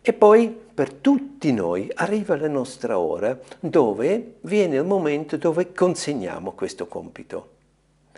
E 0.00 0.12
poi 0.12 0.48
per 0.48 0.92
tutti 0.92 1.52
noi 1.52 1.90
arriva 1.96 2.36
la 2.36 2.48
nostra 2.48 2.98
ora 2.98 3.38
dove 3.58 4.36
viene 4.42 4.76
il 4.76 4.84
momento 4.84 5.36
dove 5.36 5.72
consegniamo 5.72 6.52
questo 6.52 6.86
compito. 6.86 7.56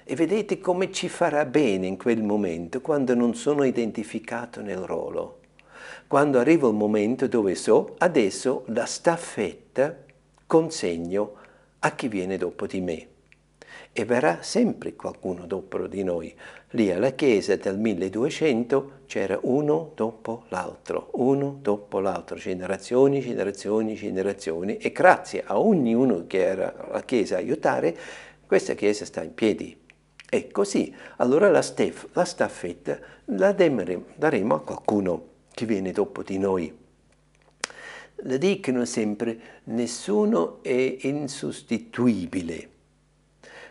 E 0.05 0.15
vedete 0.15 0.61
come 0.61 0.93
ci 0.93 1.09
farà 1.09 1.45
bene 1.47 1.87
in 1.87 1.97
quel 1.97 2.23
momento 2.23 2.81
quando 2.81 3.15
non 3.15 3.35
sono 3.35 3.65
identificato 3.65 4.61
nel 4.61 4.79
ruolo. 4.79 5.40
Quando 6.11 6.41
arriva 6.41 6.67
il 6.67 6.75
momento 6.75 7.29
dove 7.29 7.55
so, 7.55 7.95
adesso 7.99 8.65
la 8.71 8.85
staffetta 8.85 9.97
consegno 10.45 11.35
a 11.79 11.93
chi 11.93 12.09
viene 12.09 12.37
dopo 12.37 12.67
di 12.67 12.81
me. 12.81 13.07
E 13.93 14.05
verrà 14.05 14.39
sempre 14.43 14.97
qualcuno 14.97 15.47
dopo 15.47 15.87
di 15.87 16.03
noi. 16.03 16.35
Lì 16.71 16.91
alla 16.91 17.11
chiesa 17.11 17.55
del 17.55 17.79
1200 17.79 18.93
c'era 19.07 19.39
uno 19.43 19.93
dopo 19.95 20.47
l'altro, 20.49 21.11
uno 21.13 21.57
dopo 21.63 22.01
l'altro, 22.01 22.37
generazioni, 22.37 23.21
generazioni, 23.21 23.95
generazioni. 23.95 24.79
E 24.79 24.91
grazie 24.91 25.45
a 25.47 25.61
ognuno 25.61 26.25
che 26.27 26.45
era 26.45 26.89
alla 26.89 27.03
chiesa 27.03 27.37
a 27.37 27.39
aiutare, 27.39 27.97
questa 28.45 28.75
chiesa 28.75 29.05
sta 29.05 29.23
in 29.23 29.33
piedi. 29.33 29.81
E 30.29 30.51
così, 30.51 30.93
allora 31.19 31.49
la, 31.49 31.63
stef, 31.63 32.09
la 32.15 32.25
staffetta 32.25 32.99
la 33.27 33.53
daremo 33.53 34.57
a 34.57 34.61
qualcuno 34.63 35.30
che 35.53 35.67
viene 35.67 35.93
dopo 35.93 36.23
di 36.23 36.39
noi. 36.39 36.77
La 38.25 38.37
dicono 38.37 38.85
sempre, 38.85 39.63
nessuno 39.65 40.63
è 40.63 40.97
insostituibile. 41.01 42.69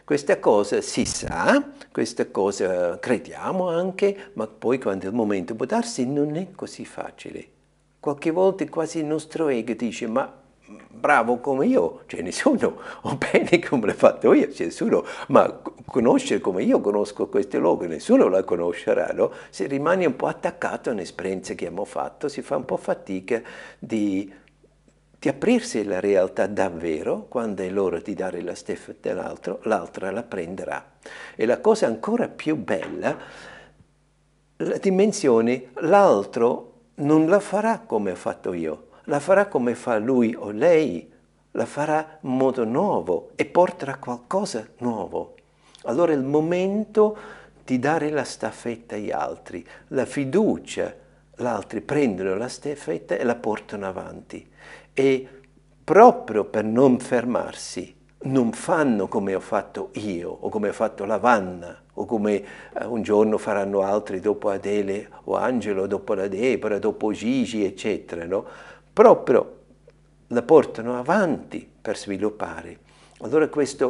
Questa 0.04 0.40
cosa 0.40 0.82
si 0.82 1.06
sa, 1.06 1.72
questa 1.92 2.32
cosa 2.32 2.98
crediamo 2.98 3.70
anche, 3.70 4.32
ma 4.34 4.48
poi 4.48 4.80
quando 4.80 5.06
è 5.06 5.10
il 5.10 5.14
momento 5.14 5.54
può 5.54 5.68
darsi 5.68 6.08
non 6.08 6.36
è 6.36 6.50
così 6.56 6.84
facile. 6.84 7.48
Qualche 8.00 8.32
volta 8.32 8.66
quasi 8.70 8.98
il 8.98 9.06
nostro 9.06 9.50
ego 9.50 9.74
dice, 9.74 10.08
ma 10.08 10.36
bravo 10.90 11.40
come 11.40 11.66
io, 11.66 12.02
c'è 12.06 12.22
nessuno, 12.22 12.78
o 13.02 13.18
bene 13.18 13.60
come 13.60 13.88
l'ho 13.88 13.94
fatto 13.94 14.34
io, 14.34 14.48
c'è 14.48 14.66
nessuno, 14.66 15.06
ma 15.28 15.62
conoscere 15.86 16.40
come 16.40 16.64
io 16.64 16.82
conosco 16.82 17.28
questo 17.28 17.60
luogo, 17.60 17.86
nessuno 17.86 18.28
la 18.28 18.44
conoscerà, 18.44 19.12
no? 19.14 19.32
Se 19.50 19.66
rimani 19.66 20.06
un 20.06 20.16
po' 20.16 20.28
attaccato 20.28 20.90
a 20.90 20.94
un'esperienza 20.94 21.54
che 21.54 21.66
abbiamo 21.66 21.86
fatto, 21.86 22.28
si 22.28 22.42
fa 22.42 22.56
un 22.56 22.66
po' 22.66 22.78
fatica 22.78 23.42
di 23.80 24.32
di 25.20 25.28
aprirsi 25.28 25.80
alla 25.80 26.00
realtà 26.00 26.48
davvero, 26.48 27.26
quando 27.28 27.62
è 27.62 27.70
l'ora 27.70 28.00
di 28.00 28.14
dare 28.14 28.42
la 28.42 28.56
steffetta 28.56 29.12
all'altro, 29.12 29.60
l'altra 29.64 30.12
la 30.12 30.24
prenderà. 30.24 30.92
E 31.36 31.46
la 31.46 31.60
cosa 31.60 31.88
ancora 31.88 32.30
più 32.30 32.56
bella, 32.56 33.18
la 34.56 34.78
dimensione, 34.78 35.72
l'altro 35.82 36.74
non 36.96 37.28
la 37.28 37.42
farà 37.42 37.80
come 37.86 38.12
ho 38.12 38.16
fatto 38.16 38.54
io, 38.54 38.88
la 39.10 39.20
farà 39.20 39.48
come 39.48 39.74
fa 39.74 39.98
lui 39.98 40.36
o 40.38 40.52
lei, 40.52 41.12
la 41.52 41.66
farà 41.66 42.20
in 42.22 42.38
modo 42.38 42.64
nuovo 42.64 43.32
e 43.36 43.46
porterà 43.46 43.98
qualcosa 43.98 44.66
nuovo. 44.78 45.34
Allora 45.86 46.12
è 46.12 46.16
il 46.16 46.24
momento 46.24 47.18
di 47.66 47.80
dare 47.80 48.12
la 48.12 48.24
staffetta 48.24 48.96
agli 48.96 49.10
altri, 49.10 49.66
la 49.88 50.06
fiducia, 50.06 50.94
gli 51.36 51.44
altri 51.44 51.82
prendono 51.82 52.36
la 52.36 52.48
staffetta 52.48 53.16
e 53.16 53.24
la 53.24 53.36
portano 53.36 53.88
avanti 53.88 54.48
e 54.94 55.28
proprio 55.84 56.46
per 56.46 56.64
non 56.64 57.00
fermarsi 57.00 57.96
non 58.22 58.52
fanno 58.52 59.08
come 59.08 59.34
ho 59.34 59.40
fatto 59.40 59.90
io 59.94 60.30
o 60.30 60.50
come 60.50 60.68
ha 60.70 60.74
fatto 60.74 61.06
la 61.06 61.18
Vanna 61.18 61.82
o 61.94 62.06
come 62.06 62.44
eh, 62.74 62.86
un 62.86 63.02
giorno 63.02 63.38
faranno 63.38 63.82
altri 63.82 64.20
dopo 64.20 64.50
Adele 64.50 65.10
o 65.26 65.36
Angelo, 65.36 65.88
dopo 65.88 66.14
la 66.14 66.28
Debora, 66.28 66.80
dopo 66.80 67.12
Gigi, 67.12 67.64
eccetera, 67.64 68.26
no? 68.26 68.46
Proprio 69.00 69.60
la 70.28 70.42
portano 70.42 71.00
avanti 71.00 71.66
per 71.82 71.98
sviluppare. 71.98 72.80
Allora 73.20 73.48
questa 73.48 73.90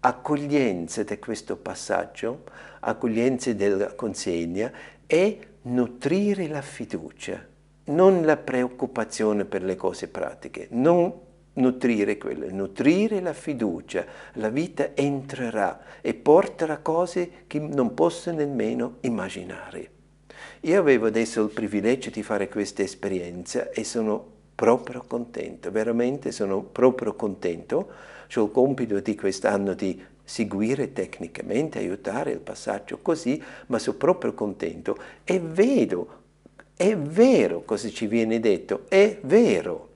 accoglienza 0.00 1.02
di 1.02 1.18
questo 1.18 1.56
passaggio, 1.56 2.42
accoglienza 2.80 3.54
della 3.54 3.94
consegna, 3.94 4.70
è 5.06 5.38
nutrire 5.62 6.46
la 6.46 6.60
fiducia 6.60 7.42
non 7.84 8.20
la 8.26 8.36
preoccupazione 8.36 9.46
per 9.46 9.62
le 9.62 9.76
cose 9.76 10.08
pratiche, 10.08 10.68
non 10.72 11.10
nutrire 11.54 12.18
quelle, 12.18 12.50
nutrire 12.50 13.22
la 13.22 13.32
fiducia, 13.32 14.04
la 14.34 14.50
vita 14.50 14.94
entrerà 14.94 15.80
e 16.02 16.12
porterà 16.12 16.80
cose 16.80 17.44
che 17.46 17.58
non 17.58 17.94
posso 17.94 18.30
nemmeno 18.30 18.98
immaginare. 19.00 19.90
Io 20.60 20.78
avevo 20.78 21.06
adesso 21.06 21.42
il 21.42 21.50
privilegio 21.50 22.10
di 22.10 22.22
fare 22.22 22.50
questa 22.50 22.82
esperienza 22.82 23.70
e 23.70 23.84
sono 23.84 24.38
proprio 24.60 25.02
contento, 25.06 25.70
veramente 25.70 26.32
sono 26.32 26.60
proprio 26.60 27.14
contento. 27.14 27.88
Ho 28.34 28.44
il 28.44 28.50
compito 28.50 29.00
di 29.00 29.16
quest'anno 29.16 29.72
di 29.72 29.98
seguire 30.22 30.92
tecnicamente, 30.92 31.78
aiutare 31.78 32.32
il 32.32 32.40
passaggio 32.40 32.98
così, 33.00 33.42
ma 33.68 33.78
sono 33.78 33.96
proprio 33.96 34.34
contento 34.34 34.98
e 35.24 35.40
vedo 35.40 36.18
è 36.76 36.94
vero 36.94 37.62
cosa 37.64 37.88
ci 37.88 38.06
viene 38.06 38.38
detto, 38.38 38.84
è 38.88 39.18
vero. 39.22 39.88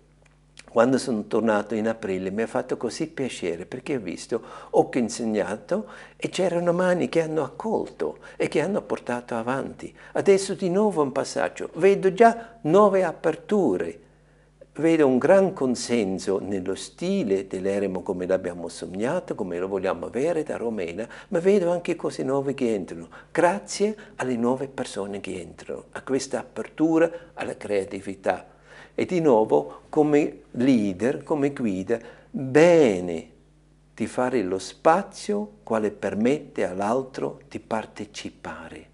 Quando 0.70 0.96
sono 0.96 1.26
tornato 1.26 1.74
in 1.74 1.86
aprile 1.86 2.30
mi 2.30 2.40
ha 2.40 2.46
fatto 2.46 2.78
così 2.78 3.06
piacere 3.08 3.66
perché 3.66 3.96
ho 3.96 4.00
visto, 4.00 4.42
ho 4.70 4.88
insegnato 4.94 5.88
e 6.16 6.30
c'erano 6.30 6.72
mani 6.72 7.10
che 7.10 7.20
hanno 7.20 7.44
accolto 7.44 8.16
e 8.36 8.48
che 8.48 8.62
hanno 8.62 8.80
portato 8.80 9.34
avanti. 9.34 9.94
Adesso 10.12 10.54
di 10.54 10.70
nuovo 10.70 11.02
un 11.02 11.12
passaggio, 11.12 11.68
vedo 11.74 12.14
già 12.14 12.56
nuove 12.62 13.04
aperture, 13.04 14.00
vedo 14.76 15.06
un 15.06 15.18
gran 15.18 15.52
consenso 15.52 16.40
nello 16.40 16.74
stile 16.74 17.46
dell'eremo 17.46 18.02
come 18.02 18.26
l'abbiamo 18.26 18.68
sognato, 18.68 19.34
come 19.36 19.58
lo 19.58 19.68
vogliamo 19.68 20.06
avere 20.06 20.42
da 20.42 20.56
Romena, 20.56 21.08
ma 21.28 21.38
vedo 21.38 21.70
anche 21.70 21.94
cose 21.94 22.24
nuove 22.24 22.54
che 22.54 22.74
entrano, 22.74 23.08
grazie 23.30 23.96
alle 24.16 24.36
nuove 24.36 24.66
persone 24.66 25.20
che 25.20 25.40
entrano, 25.40 25.84
a 25.92 26.02
questa 26.02 26.40
apertura 26.40 27.10
alla 27.34 27.56
creatività. 27.56 28.48
E 28.96 29.06
di 29.06 29.20
nuovo, 29.20 29.82
come 29.88 30.42
leader, 30.52 31.22
come 31.22 31.52
guida, 31.52 31.98
bene 32.30 33.30
di 33.94 34.06
fare 34.08 34.42
lo 34.42 34.58
spazio 34.58 35.58
quale 35.62 35.92
permette 35.92 36.66
all'altro 36.66 37.40
di 37.48 37.60
partecipare. 37.60 38.90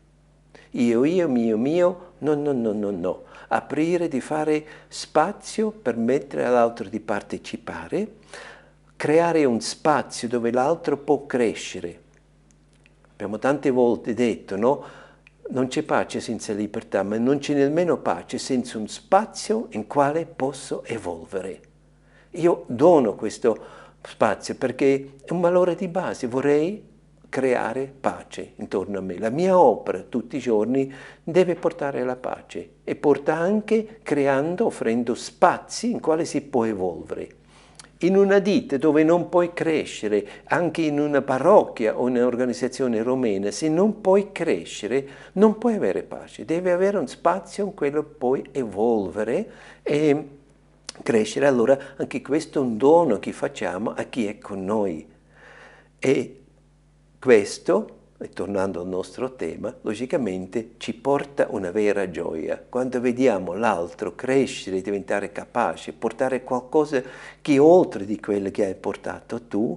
Io, 0.72 1.04
io, 1.04 1.28
mio, 1.28 1.56
mio, 1.56 2.12
no, 2.18 2.34
no, 2.34 2.52
no, 2.52 2.72
no, 2.72 2.90
no 2.90 3.28
aprire, 3.52 4.08
di 4.08 4.20
fare 4.20 4.64
spazio, 4.88 5.70
permettere 5.70 6.44
all'altro 6.44 6.88
di 6.88 7.00
partecipare, 7.00 8.16
creare 8.96 9.44
un 9.44 9.60
spazio 9.60 10.28
dove 10.28 10.50
l'altro 10.52 10.96
può 10.96 11.26
crescere. 11.26 12.00
Abbiamo 13.12 13.38
tante 13.38 13.70
volte 13.70 14.14
detto, 14.14 14.56
no? 14.56 14.84
Non 15.50 15.66
c'è 15.66 15.82
pace 15.82 16.20
senza 16.20 16.52
libertà, 16.52 17.02
ma 17.02 17.18
non 17.18 17.38
c'è 17.38 17.54
nemmeno 17.54 17.98
pace 17.98 18.38
senza 18.38 18.78
un 18.78 18.86
spazio 18.86 19.66
in 19.70 19.86
quale 19.86 20.26
posso 20.26 20.84
evolvere. 20.84 21.60
Io 22.34 22.64
dono 22.68 23.16
questo 23.16 23.58
spazio 24.02 24.54
perché 24.54 25.16
è 25.24 25.32
un 25.32 25.40
valore 25.40 25.74
di 25.74 25.88
base, 25.88 26.28
vorrei 26.28 26.89
creare 27.30 27.90
pace 27.98 28.52
intorno 28.56 28.98
a 28.98 29.00
me. 29.00 29.18
La 29.18 29.30
mia 29.30 29.58
opera 29.58 30.00
tutti 30.00 30.36
i 30.36 30.40
giorni 30.40 30.92
deve 31.22 31.54
portare 31.54 32.04
la 32.04 32.16
pace 32.16 32.68
e 32.84 32.94
porta 32.96 33.36
anche 33.36 34.00
creando, 34.02 34.66
offrendo 34.66 35.14
spazi 35.14 35.90
in 35.90 36.00
quale 36.00 36.26
si 36.26 36.42
può 36.42 36.66
evolvere. 36.66 37.38
In 38.02 38.16
una 38.16 38.38
ditta 38.38 38.78
dove 38.78 39.04
non 39.04 39.28
puoi 39.28 39.52
crescere, 39.52 40.26
anche 40.44 40.82
in 40.82 40.98
una 40.98 41.20
parrocchia 41.20 41.98
o 41.98 42.08
in 42.08 42.16
un'organizzazione 42.16 43.02
romena, 43.02 43.50
se 43.50 43.68
non 43.68 44.00
puoi 44.00 44.32
crescere, 44.32 45.06
non 45.32 45.58
puoi 45.58 45.74
avere 45.74 46.02
pace. 46.02 46.46
Devi 46.46 46.70
avere 46.70 46.96
un 46.96 47.06
spazio 47.06 47.64
in 47.66 47.74
cui 47.74 47.92
puoi 48.18 48.42
evolvere 48.52 49.50
e 49.82 50.28
crescere. 51.02 51.46
Allora 51.46 51.78
anche 51.96 52.22
questo 52.22 52.58
è 52.58 52.62
un 52.62 52.78
dono 52.78 53.18
che 53.18 53.32
facciamo 53.32 53.92
a 53.92 54.02
chi 54.04 54.26
è 54.26 54.38
con 54.38 54.64
noi. 54.64 55.06
E 55.98 56.39
questo, 57.20 57.98
tornando 58.32 58.80
al 58.80 58.88
nostro 58.88 59.34
tema, 59.34 59.76
logicamente 59.82 60.70
ci 60.78 60.94
porta 60.94 61.48
una 61.50 61.70
vera 61.70 62.10
gioia. 62.10 62.64
Quando 62.66 62.98
vediamo 62.98 63.52
l'altro 63.52 64.14
crescere, 64.14 64.80
diventare 64.80 65.30
capace, 65.30 65.92
portare 65.92 66.42
qualcosa 66.42 67.02
che 67.42 67.54
è 67.54 67.60
oltre 67.60 68.06
di 68.06 68.18
quello 68.18 68.50
che 68.50 68.64
hai 68.64 68.74
portato 68.74 69.42
tu, 69.42 69.76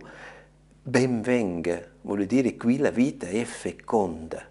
ben 0.82 1.22
venga, 1.22 1.82
vuol 2.02 2.24
dire 2.26 2.56
qui 2.56 2.78
la 2.78 2.92
vita 2.92 3.28
è 3.28 3.44
feconda. 3.44 4.42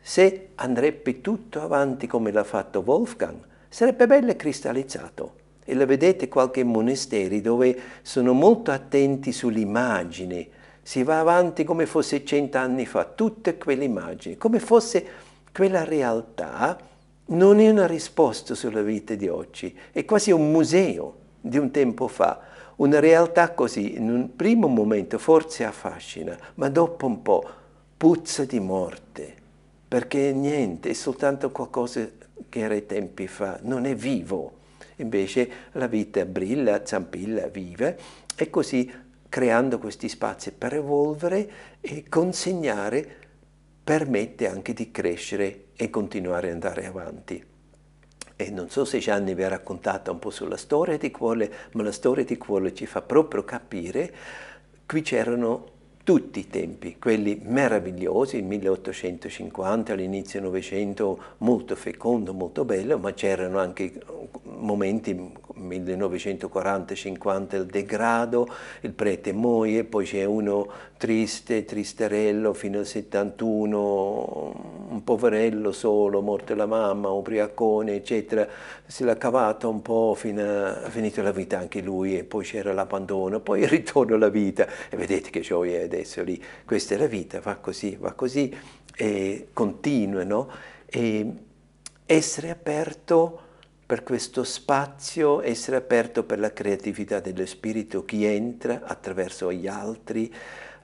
Se 0.00 0.48
andrebbe 0.56 1.20
tutto 1.20 1.62
avanti 1.62 2.08
come 2.08 2.32
l'ha 2.32 2.44
fatto 2.44 2.82
Wolfgang, 2.84 3.38
sarebbe 3.68 4.08
bello 4.08 4.34
cristallizzato. 4.34 5.42
E 5.64 5.74
lo 5.74 5.86
vedete 5.86 6.26
qualche 6.26 6.64
monasteri 6.64 7.40
dove 7.40 7.78
sono 8.02 8.32
molto 8.32 8.72
attenti 8.72 9.30
sull'immagine, 9.30 10.62
si 10.84 11.02
va 11.02 11.18
avanti 11.18 11.64
come 11.64 11.86
fosse 11.86 12.26
cent'anni 12.26 12.84
fa, 12.84 13.06
tutte 13.06 13.56
quelle 13.56 13.84
immagini, 13.84 14.36
come 14.36 14.60
fosse 14.60 15.04
quella 15.50 15.82
realtà 15.82 16.78
non 17.26 17.58
è 17.58 17.70
una 17.70 17.86
risposta 17.86 18.54
sulla 18.54 18.82
vita 18.82 19.14
di 19.14 19.26
oggi, 19.26 19.74
è 19.92 20.04
quasi 20.04 20.30
un 20.30 20.50
museo 20.50 21.16
di 21.40 21.56
un 21.56 21.70
tempo 21.70 22.06
fa. 22.06 22.52
Una 22.76 23.00
realtà 23.00 23.52
così, 23.52 23.96
in 23.96 24.10
un 24.10 24.36
primo 24.36 24.66
momento 24.66 25.16
forse 25.18 25.64
affascina, 25.64 26.36
ma 26.56 26.68
dopo 26.68 27.06
un 27.06 27.22
po' 27.22 27.48
puzza 27.96 28.44
di 28.44 28.60
morte, 28.60 29.34
perché 29.88 30.32
niente, 30.32 30.90
è 30.90 30.92
soltanto 30.92 31.50
qualcosa 31.50 32.06
che 32.48 32.58
era 32.58 32.74
ai 32.74 32.84
tempi 32.84 33.26
fa, 33.26 33.58
non 33.62 33.86
è 33.86 33.94
vivo. 33.94 34.62
Invece 34.96 35.48
la 35.72 35.86
vita 35.86 36.24
brilla, 36.26 36.84
zampilla, 36.84 37.46
vive. 37.46 37.98
E 38.36 38.50
così 38.50 38.92
creando 39.34 39.80
questi 39.80 40.08
spazi 40.08 40.52
per 40.52 40.74
evolvere 40.74 41.50
e 41.80 42.04
consegnare 42.08 43.16
permette 43.82 44.46
anche 44.46 44.72
di 44.72 44.92
crescere 44.92 45.70
e 45.74 45.90
continuare 45.90 46.46
ad 46.46 46.52
andare 46.52 46.86
avanti. 46.86 47.44
E 48.36 48.50
non 48.50 48.70
so 48.70 48.84
se 48.84 49.00
Gianni 49.00 49.34
vi 49.34 49.42
ha 49.42 49.48
raccontato 49.48 50.12
un 50.12 50.20
po' 50.20 50.30
sulla 50.30 50.56
storia 50.56 50.96
di 50.98 51.10
Quole, 51.10 51.52
ma 51.72 51.82
la 51.82 51.90
storia 51.90 52.24
di 52.24 52.36
Quole 52.36 52.72
ci 52.74 52.86
fa 52.86 53.02
proprio 53.02 53.42
capire, 53.42 54.14
qui 54.86 55.02
c'erano 55.02 55.73
tutti 56.04 56.40
i 56.40 56.48
tempi, 56.48 56.96
quelli 57.00 57.40
meravigliosi, 57.42 58.36
il 58.36 58.44
1850, 58.44 59.94
all'inizio 59.94 60.38
del 60.38 60.48
Novecento, 60.50 61.18
molto 61.38 61.74
fecondo, 61.74 62.34
molto 62.34 62.66
bello, 62.66 62.98
ma 62.98 63.14
c'erano 63.14 63.58
anche 63.58 64.00
momenti 64.42 65.32
1940-50 65.58 67.56
il 67.56 67.64
degrado, 67.66 68.46
il 68.82 68.92
prete 68.92 69.32
muoie, 69.32 69.84
poi 69.84 70.04
c'è 70.04 70.24
uno 70.24 70.68
triste, 71.04 71.66
tristerello 71.66 72.54
fino 72.54 72.78
al 72.78 72.86
71, 72.86 74.86
un 74.88 75.04
poverello 75.04 75.70
solo, 75.70 76.22
morto 76.22 76.54
la 76.54 76.64
mamma, 76.64 77.10
ubriacone, 77.10 77.96
eccetera, 77.96 78.48
se 78.86 79.04
l'ha 79.04 79.18
cavato 79.18 79.68
un 79.68 79.82
po' 79.82 80.14
fino 80.16 80.40
a, 80.40 80.84
a 80.84 80.88
finito 80.88 81.20
la 81.20 81.30
vita 81.30 81.58
anche 81.58 81.82
lui 81.82 82.16
e 82.16 82.24
poi 82.24 82.46
c'era 82.46 82.72
l'abbandono, 82.72 83.40
poi 83.40 83.60
il 83.60 83.68
ritorno 83.68 84.14
alla 84.14 84.30
vita. 84.30 84.66
E 84.88 84.96
vedete 84.96 85.28
che 85.28 85.40
gioia 85.40 85.80
è 85.80 85.82
adesso 85.82 86.22
lì, 86.22 86.42
questa 86.64 86.94
è 86.94 86.96
la 86.96 87.06
vita, 87.06 87.38
va 87.38 87.56
così, 87.56 87.98
va 88.00 88.12
così 88.12 88.56
e 88.96 89.48
continua, 89.52 90.24
no? 90.24 90.48
E 90.86 91.32
essere 92.06 92.48
aperto 92.48 93.40
per 93.84 94.02
questo 94.02 94.42
spazio, 94.42 95.42
essere 95.42 95.76
aperto 95.76 96.24
per 96.24 96.38
la 96.38 96.54
creatività 96.54 97.20
dello 97.20 97.44
spirito, 97.44 98.06
chi 98.06 98.24
entra 98.24 98.84
attraverso 98.84 99.52
gli 99.52 99.66
altri, 99.66 100.32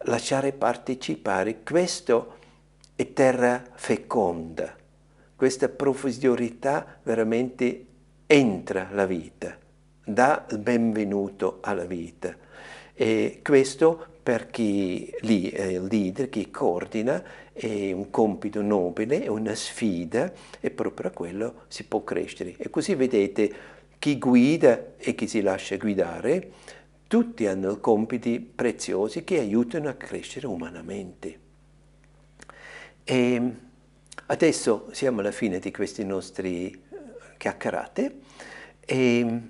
lasciare 0.04 0.52
partecipare, 0.52 1.62
questo 1.62 2.36
è 2.96 3.12
terra 3.12 3.62
feconda, 3.74 4.74
questa 5.36 5.68
profusorietà 5.68 6.98
veramente 7.02 7.86
entra 8.26 8.88
la 8.92 9.06
vita, 9.06 9.56
dà 10.04 10.46
il 10.50 10.58
benvenuto 10.58 11.58
alla 11.62 11.84
vita. 11.84 12.36
E 12.94 13.40
questo 13.42 14.06
per 14.22 14.50
chi 14.50 15.12
lì 15.20 15.48
è 15.48 15.64
il 15.64 15.84
leader, 15.84 16.28
chi 16.28 16.50
coordina, 16.50 17.22
è 17.52 17.92
un 17.92 18.10
compito 18.10 18.60
nobile, 18.62 19.22
è 19.22 19.28
una 19.28 19.54
sfida 19.54 20.30
e 20.60 20.70
proprio 20.70 21.08
a 21.08 21.12
quello 21.12 21.62
si 21.68 21.84
può 21.84 22.04
crescere. 22.04 22.54
E 22.58 22.68
così 22.70 22.94
vedete 22.94 23.52
chi 23.98 24.18
guida 24.18 24.92
e 24.96 25.14
chi 25.14 25.26
si 25.26 25.40
lascia 25.40 25.76
guidare, 25.76 26.52
tutti 27.10 27.48
hanno 27.48 27.80
compiti 27.80 28.38
preziosi 28.38 29.24
che 29.24 29.40
aiutano 29.40 29.88
a 29.88 29.94
crescere 29.94 30.46
umanamente. 30.46 31.40
E 33.02 33.54
adesso 34.26 34.86
siamo 34.92 35.18
alla 35.18 35.32
fine 35.32 35.58
di 35.58 35.72
queste 35.72 36.04
nostre 36.04 36.70
chiacchierate 37.36 38.20
e 38.78 39.40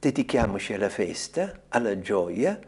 dedichiamoci 0.00 0.72
alla 0.72 0.88
festa, 0.88 1.60
alla 1.68 2.00
gioia, 2.00 2.58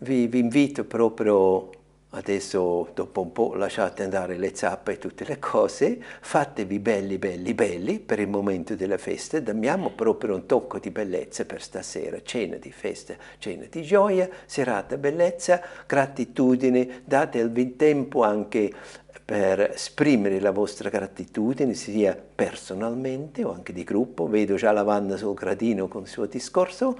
vi, 0.00 0.26
vi 0.26 0.40
invito 0.40 0.84
proprio 0.84 1.70
adesso 2.14 2.88
dopo 2.94 3.20
un 3.20 3.32
po' 3.32 3.54
lasciate 3.54 4.02
andare 4.02 4.36
le 4.36 4.54
zappe 4.54 4.92
e 4.92 4.98
tutte 4.98 5.24
le 5.24 5.38
cose, 5.38 6.02
fatevi 6.20 6.78
belli 6.78 7.18
belli 7.18 7.54
belli 7.54 7.98
per 7.98 8.20
il 8.20 8.28
momento 8.28 8.74
della 8.74 8.98
festa, 8.98 9.38
diamo 9.38 9.90
proprio 9.90 10.34
un 10.34 10.46
tocco 10.46 10.78
di 10.78 10.90
bellezza 10.90 11.44
per 11.44 11.60
stasera, 11.60 12.22
cena 12.22 12.56
di 12.56 12.70
festa, 12.70 13.14
cena 13.38 13.66
di 13.68 13.82
gioia, 13.82 14.28
serata 14.46 14.96
bellezza, 14.96 15.60
gratitudine, 15.86 17.02
date 17.04 17.38
il 17.38 17.76
tempo 17.76 18.22
anche 18.22 18.72
per 19.24 19.60
esprimere 19.60 20.38
la 20.38 20.50
vostra 20.50 20.90
gratitudine 20.90 21.72
sia 21.72 22.14
personalmente 22.34 23.42
o 23.42 23.52
anche 23.52 23.72
di 23.72 23.82
gruppo, 23.82 24.28
vedo 24.28 24.54
già 24.56 24.70
la 24.70 24.82
Vanna 24.82 25.16
sul 25.16 25.34
gradino 25.34 25.88
con 25.88 26.02
il 26.02 26.08
suo 26.08 26.26
discorso, 26.26 26.98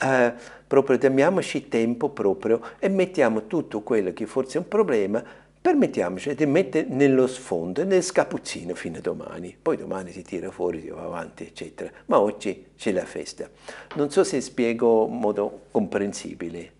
eh, 0.00 0.32
proprio 0.66 0.98
diamoci 0.98 1.68
tempo 1.68 2.10
proprio 2.10 2.60
e 2.78 2.88
mettiamo 2.88 3.46
tutto 3.46 3.80
quello 3.80 4.12
che 4.12 4.26
forse 4.26 4.58
è 4.58 4.60
un 4.60 4.68
problema, 4.68 5.24
permettiamoci 5.60 6.34
di 6.34 6.46
mettere 6.46 6.86
nello 6.88 7.26
sfondo, 7.26 7.84
nel 7.84 8.02
scapuzzino 8.02 8.74
fino 8.74 8.98
a 8.98 9.00
domani. 9.00 9.56
Poi 9.60 9.76
domani 9.76 10.12
si 10.12 10.22
tira 10.22 10.50
fuori, 10.50 10.80
si 10.80 10.88
va 10.88 11.02
avanti, 11.02 11.44
eccetera. 11.44 11.90
Ma 12.06 12.20
oggi 12.20 12.68
c'è 12.76 12.92
la 12.92 13.04
festa. 13.04 13.48
Non 13.96 14.10
so 14.10 14.24
se 14.24 14.40
spiego 14.40 15.06
in 15.06 15.18
modo 15.18 15.62
comprensibile. 15.70 16.72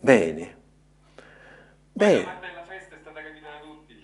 Bene. 0.00 0.56
Bene. 1.92 2.24
La 2.24 2.64
festa 2.66 2.96
è 2.96 2.98
stata 3.00 3.20
capita 3.22 3.48
da 3.48 3.60
tutti. 3.60 3.94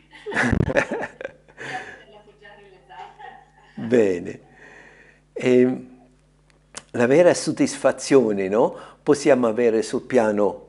Bene. 3.87 4.41
E, 5.33 5.61
ehm, 5.61 5.88
la 6.93 7.07
vera 7.07 7.35
soddisfazione 7.35 8.49
no? 8.49 8.75
possiamo 9.03 9.47
avere 9.47 9.83
sul 9.83 10.03
piano 10.03 10.67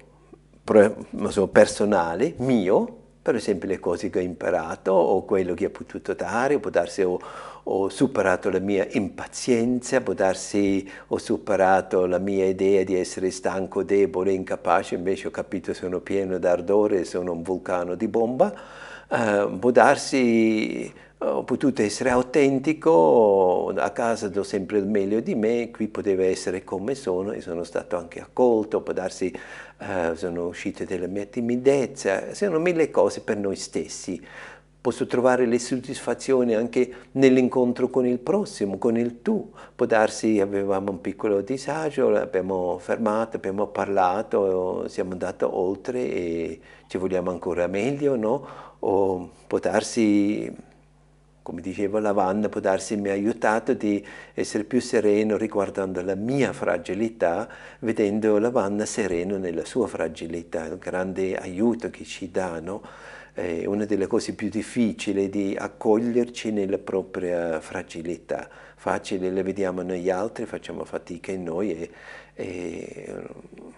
personale, 1.51 2.35
mio, 2.37 2.97
per 3.21 3.35
esempio 3.35 3.67
le 3.67 3.79
cose 3.79 4.09
che 4.09 4.19
ho 4.19 4.21
imparato 4.21 4.91
o 4.91 5.23
quello 5.23 5.53
che 5.53 5.65
ho 5.65 5.69
potuto 5.69 6.13
dare, 6.13 6.59
può 6.59 6.69
darsi 6.69 7.01
ho, 7.01 7.19
ho 7.63 7.89
superato 7.89 8.49
la 8.49 8.59
mia 8.59 8.87
impazienza, 8.91 10.01
può 10.01 10.13
darsi 10.13 10.89
ho 11.07 11.17
superato 11.17 12.05
la 12.05 12.19
mia 12.19 12.45
idea 12.45 12.83
di 12.83 12.95
essere 12.95 13.31
stanco, 13.31 13.83
debole, 13.83 14.31
incapace, 14.31 14.95
invece 14.95 15.27
ho 15.27 15.31
capito 15.31 15.73
sono 15.73 15.99
pieno 15.99 16.37
d'ardore, 16.37 17.03
sono 17.03 17.31
un 17.31 17.41
vulcano 17.41 17.95
di 17.95 18.07
bomba, 18.07 18.53
uh, 19.09 19.57
può 19.57 19.71
darsi 19.71 20.91
ho 21.21 21.43
potuto 21.43 21.81
essere 21.81 22.11
autentico, 22.11 23.73
a 23.75 23.89
casa 23.89 24.29
do 24.29 24.41
sempre 24.43 24.77
il 24.77 24.87
meglio 24.87 25.19
di 25.19 25.35
me, 25.35 25.69
qui 25.69 25.89
poteva 25.89 26.23
essere 26.23 26.63
come 26.63 26.95
sono 26.95 27.33
e 27.33 27.41
sono 27.41 27.65
stato 27.65 27.97
anche 27.97 28.21
accolto, 28.21 28.81
può 28.81 28.93
darsi 28.93 29.33
uh, 29.79 30.15
sono 30.15 30.47
uscito 30.47 30.85
dalla 30.85 31.07
mia 31.07 31.25
timidezza, 31.25 32.33
sono 32.33 32.57
mille 32.59 32.89
cose 32.89 33.19
per 33.21 33.35
noi 33.37 33.57
stessi. 33.57 34.21
Posso 34.81 35.05
trovare 35.07 35.45
le 35.45 35.59
soddisfazioni 35.59 36.55
anche 36.55 36.89
nell'incontro 37.11 37.89
con 37.89 38.05
il 38.05 38.17
prossimo, 38.19 38.77
con 38.77 38.97
il 38.97 39.21
tu. 39.21 39.51
Può 39.75 39.85
darsi 39.85 40.39
avevamo 40.39 40.91
un 40.91 41.01
piccolo 41.01 41.41
disagio, 41.41 42.07
l'abbiamo 42.07 42.77
fermato, 42.79 43.35
abbiamo 43.35 43.67
parlato, 43.67 44.87
siamo 44.87 45.11
andati 45.11 45.43
oltre 45.43 45.99
e 45.99 46.59
ci 46.87 46.97
vogliamo 46.97 47.29
ancora 47.29 47.67
meglio, 47.67 48.15
no? 48.15 48.47
O 48.79 49.29
può 49.47 49.59
darsi 49.59 50.49
come 51.49 51.61
diceva 51.61 51.99
Lavanna, 51.99 52.47
può 52.47 52.61
darsi 52.61 52.95
mi 52.95 53.09
ha 53.09 53.13
aiutato 53.13 53.73
di 53.73 54.05
essere 54.35 54.65
più 54.65 54.79
sereno 54.79 55.35
riguardando 55.35 55.99
la 56.03 56.13
mia 56.13 56.53
fragilità, 56.53 57.49
vedendo 57.79 58.37
Lavanna 58.37 58.85
sereno 58.85 59.37
nella 59.37 59.65
sua 59.65 59.87
fragilità, 59.87 60.65
il 60.65 60.77
grande 60.77 61.35
aiuto 61.35 61.89
che 61.89 62.03
ci 62.03 62.29
dà? 62.29 62.61
È 63.33 63.65
una 63.65 63.85
delle 63.85 64.05
cose 64.05 64.33
più 64.33 64.47
difficili 64.49 65.27
di 65.27 65.55
accoglierci 65.57 66.51
nella 66.51 66.77
propria 66.77 67.59
fragilità. 67.59 68.47
Facile 68.75 69.31
le 69.31 69.41
vediamo 69.41 69.81
negli 69.81 70.11
altri, 70.11 70.45
facciamo 70.45 70.85
fatica 70.85 71.31
in 71.31 71.43
noi 71.43 71.71
e, 71.71 71.89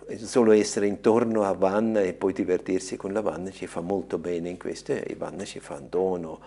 e 0.07 0.17
solo 0.17 0.51
essere 0.51 0.87
intorno 0.87 1.43
a 1.43 1.53
Vanna 1.53 2.01
e 2.01 2.11
poi 2.11 2.33
divertirsi 2.33 2.97
con 2.97 3.13
la 3.13 3.21
Vanna 3.21 3.49
ci 3.49 3.65
fa 3.65 3.79
molto 3.79 4.17
bene 4.17 4.49
in 4.49 4.59
questo 4.59 4.91
e 4.91 5.15
Vanna 5.17 5.45
ci 5.45 5.59
fa 5.59 5.75
un 5.75 5.87
dono 5.89 6.39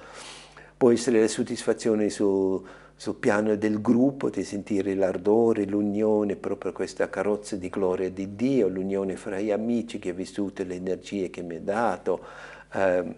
può 0.76 0.90
essere 0.90 1.20
la 1.20 1.28
soddisfazione 1.28 2.10
sul, 2.10 2.62
piano 3.18 3.54
del 3.56 3.80
gruppo, 3.80 4.30
di 4.30 4.44
sentire 4.44 4.94
l'ardore, 4.94 5.64
l'unione, 5.64 6.36
proprio 6.36 6.72
questa 6.72 7.08
carrozza 7.08 7.56
di 7.56 7.68
gloria 7.68 8.10
di 8.10 8.34
Dio, 8.34 8.68
l'unione 8.68 9.16
fra 9.16 9.38
gli 9.38 9.50
amici 9.50 9.98
che 9.98 10.10
ha 10.10 10.14
vissuto 10.14 10.64
le 10.64 10.74
energie 10.74 11.30
che 11.30 11.42
mi 11.42 11.56
ha 11.56 11.60
dato, 11.60 12.24
eh, 12.72 13.14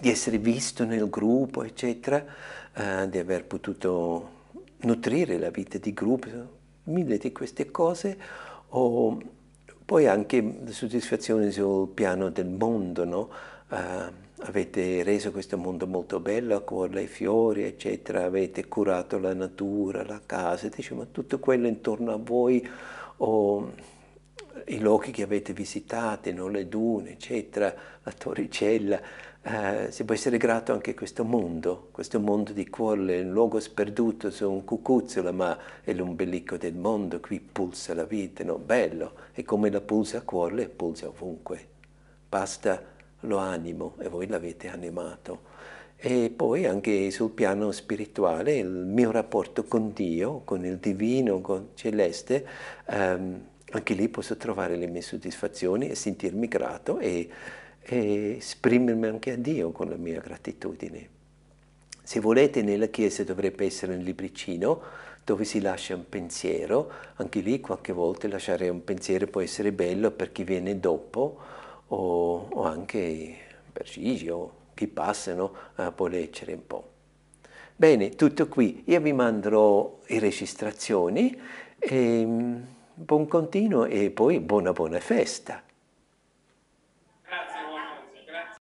di 0.00 0.10
essere 0.10 0.38
visto 0.38 0.84
nel 0.84 1.08
gruppo, 1.08 1.62
eccetera, 1.62 2.24
eh, 2.74 3.08
di 3.08 3.18
aver 3.18 3.44
potuto 3.44 4.34
nutrire 4.78 5.38
la 5.38 5.50
vita 5.50 5.78
di 5.78 5.92
gruppo, 5.92 6.28
mille 6.84 7.18
di 7.18 7.32
queste 7.32 7.70
cose, 7.70 8.18
o 8.68 9.18
poi 9.84 10.06
anche 10.06 10.58
la 10.64 10.72
soddisfazione 10.72 11.50
sul 11.50 11.88
piano 11.88 12.28
del 12.30 12.48
mondo, 12.48 13.04
no? 13.04 13.28
Eh, 13.68 14.24
avete 14.38 15.02
reso 15.02 15.32
questo 15.32 15.56
mondo 15.58 15.86
molto 15.86 16.20
bello 16.20 16.62
con 16.62 16.96
i 16.98 17.06
fiori, 17.06 17.64
eccetera, 17.64 18.24
avete 18.24 18.66
curato 18.68 19.18
la 19.18 19.34
natura, 19.34 20.04
la 20.04 20.20
casa, 20.24 20.68
diciamo, 20.68 21.10
tutto 21.10 21.38
quello 21.38 21.66
intorno 21.66 22.12
a 22.12 22.16
voi, 22.16 22.66
o 23.18 23.72
i 24.66 24.78
luoghi 24.78 25.10
che 25.10 25.22
avete 25.22 25.52
visitato, 25.52 26.30
no? 26.32 26.48
le 26.48 26.68
dune, 26.68 27.12
eccetera, 27.12 27.74
la 28.02 28.12
Torricella, 28.12 29.00
eh, 29.42 29.90
si 29.90 30.04
può 30.04 30.14
essere 30.14 30.38
grato 30.38 30.72
anche 30.72 30.90
a 30.90 30.94
questo 30.94 31.24
mondo, 31.24 31.88
questo 31.92 32.20
mondo 32.20 32.52
di 32.52 32.68
cuore, 32.68 33.20
un 33.20 33.32
luogo 33.32 33.60
sperduto 33.60 34.30
su 34.30 34.50
un 34.50 34.64
cucuzzolo, 34.64 35.32
ma 35.32 35.58
è 35.82 35.92
l'ombelico 35.92 36.56
del 36.56 36.74
mondo, 36.74 37.20
qui 37.20 37.40
pulsa 37.40 37.94
la 37.94 38.04
vita, 38.04 38.44
no? 38.44 38.58
bello, 38.58 39.14
e 39.32 39.44
come 39.44 39.70
la 39.70 39.80
pulsa 39.80 40.18
a 40.18 40.22
cuore, 40.22 40.68
pulsa 40.68 41.08
ovunque. 41.08 41.74
Basta 42.28 42.94
lo 43.26 43.38
animo 43.38 43.96
e 44.00 44.08
voi 44.08 44.26
l'avete 44.26 44.68
animato. 44.68 45.54
E 45.96 46.32
poi 46.34 46.66
anche 46.66 47.10
sul 47.10 47.30
piano 47.30 47.72
spirituale, 47.72 48.56
il 48.58 48.68
mio 48.68 49.10
rapporto 49.10 49.64
con 49.64 49.92
Dio, 49.92 50.42
con 50.44 50.64
il 50.64 50.76
divino, 50.76 51.40
con 51.40 51.56
il 51.62 51.68
celeste, 51.74 52.46
ehm, 52.86 53.46
anche 53.70 53.94
lì 53.94 54.08
posso 54.08 54.36
trovare 54.36 54.76
le 54.76 54.86
mie 54.86 55.00
soddisfazioni 55.00 55.88
e 55.88 55.94
sentirmi 55.94 56.48
grato 56.48 56.98
e, 56.98 57.28
e 57.80 58.36
esprimermi 58.36 59.06
anche 59.06 59.32
a 59.32 59.36
Dio 59.36 59.72
con 59.72 59.88
la 59.88 59.96
mia 59.96 60.20
gratitudine. 60.20 61.08
Se 62.02 62.20
volete, 62.20 62.62
nella 62.62 62.86
Chiesa 62.86 63.24
dovrebbe 63.24 63.64
essere 63.64 63.94
un 63.94 64.02
libricino 64.02 64.82
dove 65.24 65.44
si 65.44 65.60
lascia 65.60 65.96
un 65.96 66.08
pensiero, 66.08 66.92
anche 67.16 67.40
lì 67.40 67.58
qualche 67.58 67.92
volta 67.92 68.28
lasciare 68.28 68.68
un 68.68 68.84
pensiero 68.84 69.26
può 69.26 69.40
essere 69.40 69.72
bello 69.72 70.12
per 70.12 70.30
chi 70.30 70.44
viene 70.44 70.78
dopo 70.78 71.40
o, 71.88 72.48
o 72.50 72.62
anche 72.64 73.36
per 73.72 73.84
Gigi 73.84 74.28
o 74.28 74.52
chi 74.74 74.86
passa, 74.86 75.34
no? 75.34 75.52
uh, 75.76 75.94
può 75.94 76.06
leggere 76.06 76.52
un 76.54 76.66
po'. 76.66 76.90
Bene, 77.74 78.10
tutto 78.10 78.48
qui. 78.48 78.82
Io 78.86 79.00
vi 79.00 79.12
manderò 79.12 79.98
le 80.06 80.18
registrazioni. 80.18 81.38
E, 81.78 82.24
mm, 82.24 82.62
buon 82.94 83.26
continuo 83.26 83.84
e 83.84 84.10
poi 84.10 84.40
buona 84.40 84.72
buona 84.72 84.98
festa. 84.98 85.62
Grazie, 87.22 87.60
grazie. 88.24 88.60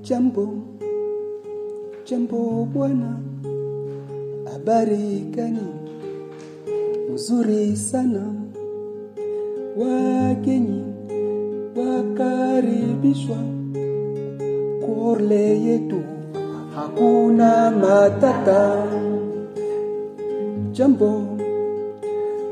Jambo, 0.00 0.76
jambo 2.04 2.64
bwana, 2.64 3.27
habari 4.68 5.32
gani? 5.32 5.68
Mzuri 7.12 7.72
sana, 7.76 8.20
wakenyi 9.76 10.84
wakaribishwa 11.76 13.36
Korle 14.86 15.60
yetu 15.60 16.00
hakuna 16.74 17.70
matata. 17.70 18.84
Jambo, 20.72 21.22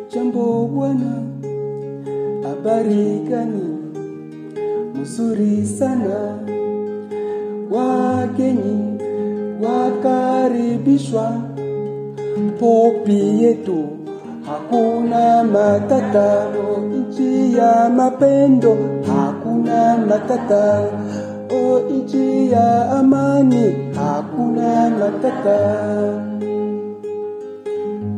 jambo 0.08 0.66
bwana, 0.74 1.22
habari 2.42 3.20
gani? 3.30 3.78
Mzuri 4.94 5.66
sana, 5.66 6.38
wakenyi 7.70 8.98
wakaribishwa. 9.62 11.45
Popi 12.61 13.42
yetu 13.42 13.84
hakuna 14.46 15.44
matata, 15.44 16.46
nchi 16.90 17.57
ya 17.59 17.88
mapendo 17.90 18.76
hakuna 19.07 19.96
matata. 19.98 20.88
O 21.50 21.80
nchi 21.90 22.52
ya 22.52 22.90
amani 22.90 23.74
hakuna 23.94 24.90
matata. 24.90 25.59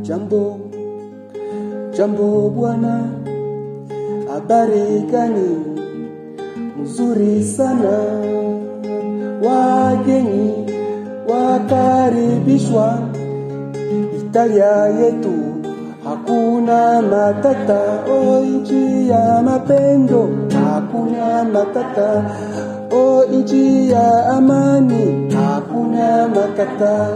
Jambo, 0.03 0.59
jambo 1.97 2.51
bwana, 2.51 3.01
habari 4.33 5.01
gani? 5.13 5.57
Mzuri 6.83 7.45
sana, 7.45 7.99
wageni 9.45 10.55
wakaribishwa. 11.29 12.99
Italia 14.29 14.87
yetu 15.01 15.37
hakuna 16.05 17.03
matata. 17.03 17.81
O 18.13 18.41
nchi 18.45 19.09
ya 19.09 19.43
mapendo 19.43 20.29
hakuna 20.65 21.45
matata. 21.45 22.25
O 22.93 23.25
nchi 23.33 23.91
ya 23.91 24.27
amani 24.37 25.33
hakuna 25.35 26.29
matata. 26.29 27.09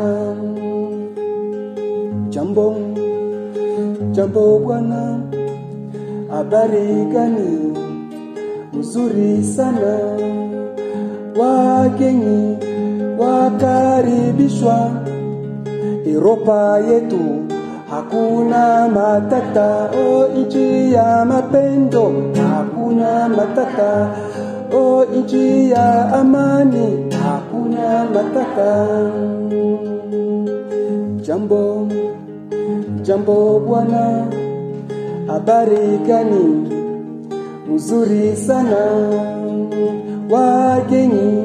Jambo, 2.30 2.76
jambo 4.12 4.58
bwana, 4.58 5.20
habari 6.30 7.04
gani? 7.12 7.76
Mzuri 8.72 9.44
sana, 9.44 9.98
wageni 11.40 12.56
wakaribishwa. 13.18 15.01
Europa 16.06 16.78
yetu 16.90 17.20
hakuna 17.90 18.88
matata. 18.88 19.90
O 20.06 20.26
nchi 20.38 20.92
ya 20.92 21.24
mapendo 21.24 22.12
hakuna 22.50 23.28
matata. 23.28 24.08
O 24.74 25.04
nchi 25.04 25.70
ya 25.70 26.12
amani 26.14 27.12
hakuna 27.22 28.04
matata. 28.14 28.86
Jambo, 31.22 31.86
jambo 33.02 33.60
bwana, 33.66 34.26
habari 35.26 35.98
gani? 36.06 36.68
Mzuri 37.74 38.36
sana, 38.36 38.76
wageni 40.30 41.44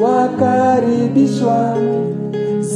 wakaribishwa. 0.00 1.76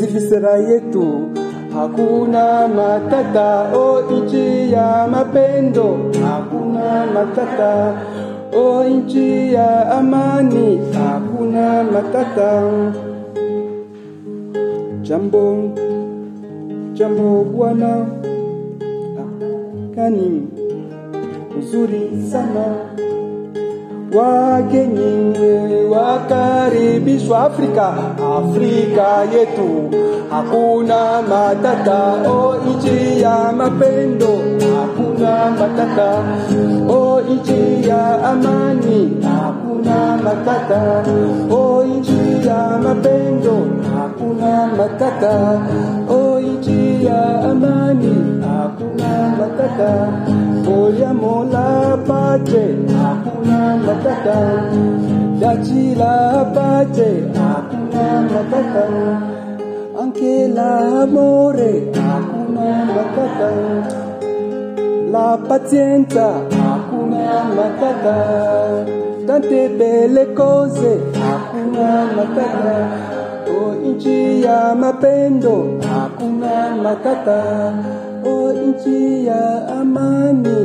Sifisera 0.04 0.56
yetu 0.56 1.28
hakuna 1.74 2.68
matata. 2.68 3.72
O 3.76 4.00
nchi 4.10 4.72
ya 4.72 5.08
mapendo 5.10 5.96
hakuna 6.28 7.06
matata. 7.06 7.94
O 8.56 8.84
nchi 8.84 9.54
ya 9.54 9.90
amani 9.90 10.80
hakuna 10.92 11.84
matata. 11.84 12.62
Jambo, 15.02 15.70
jambo 16.92 17.44
bwana, 17.44 18.06
kani 19.94 20.42
uzuri 21.58 22.10
sana, 22.32 22.64
wageni 24.14 25.34
wakaribishwa 25.90 27.40
Afrika, 27.46 27.94
Afrika 28.38 29.06
yetu 29.38 29.90
hakuna 30.30 31.22
matata. 31.22 32.30
O 32.30 32.54
nchi 32.68 33.22
ya 33.22 33.52
mapendo 33.52 34.28
hakuna 34.76 35.50
matata. 35.50 36.22
O 36.88 37.20
nchi 37.20 37.88
ya 37.88 38.24
amani 38.30 39.16
hakuna 39.22 40.16
matata. 40.16 41.02
O 41.50 41.84
nchi 41.84 42.46
ya 42.48 42.78
mapendo 42.82 43.56
hakuna 43.98 44.66
matata. 44.66 45.60
O 46.10 46.40
nchi 46.40 47.04
ya 47.04 47.40
amani 47.50 48.33
nataka 49.44 49.90
Oya 50.76 51.12
mola 51.14 51.98
pache 52.08 52.64
Hakuna 53.00 53.76
nataka 53.86 54.38
Dachi 55.40 55.94
la 56.00 56.44
pache 56.54 57.10
Hakuna 57.38 58.04
nataka 58.32 58.84
Anche 60.00 60.48
l'amore 60.56 61.72
Hakuna 61.94 62.68
nataka 62.96 63.50
La 65.12 65.36
pazienza 65.48 66.28
Hakuna 66.62 67.26
nataka 67.56 68.16
Tante 69.26 69.68
belle 69.78 70.24
cose 70.34 70.92
Hakuna 71.20 71.90
nataka 72.16 72.76
Oh 73.54 73.74
inchi 73.84 74.42
ya 74.42 74.74
mapendo 74.74 75.56
Hakuna 75.92 76.76
nataka 76.82 77.38
O 78.24 78.52
inchi 78.52 79.26
ya 79.26 79.68
amani. 79.80 80.60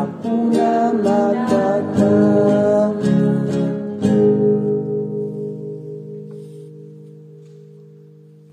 Aku 0.00 0.34
na 0.54 0.72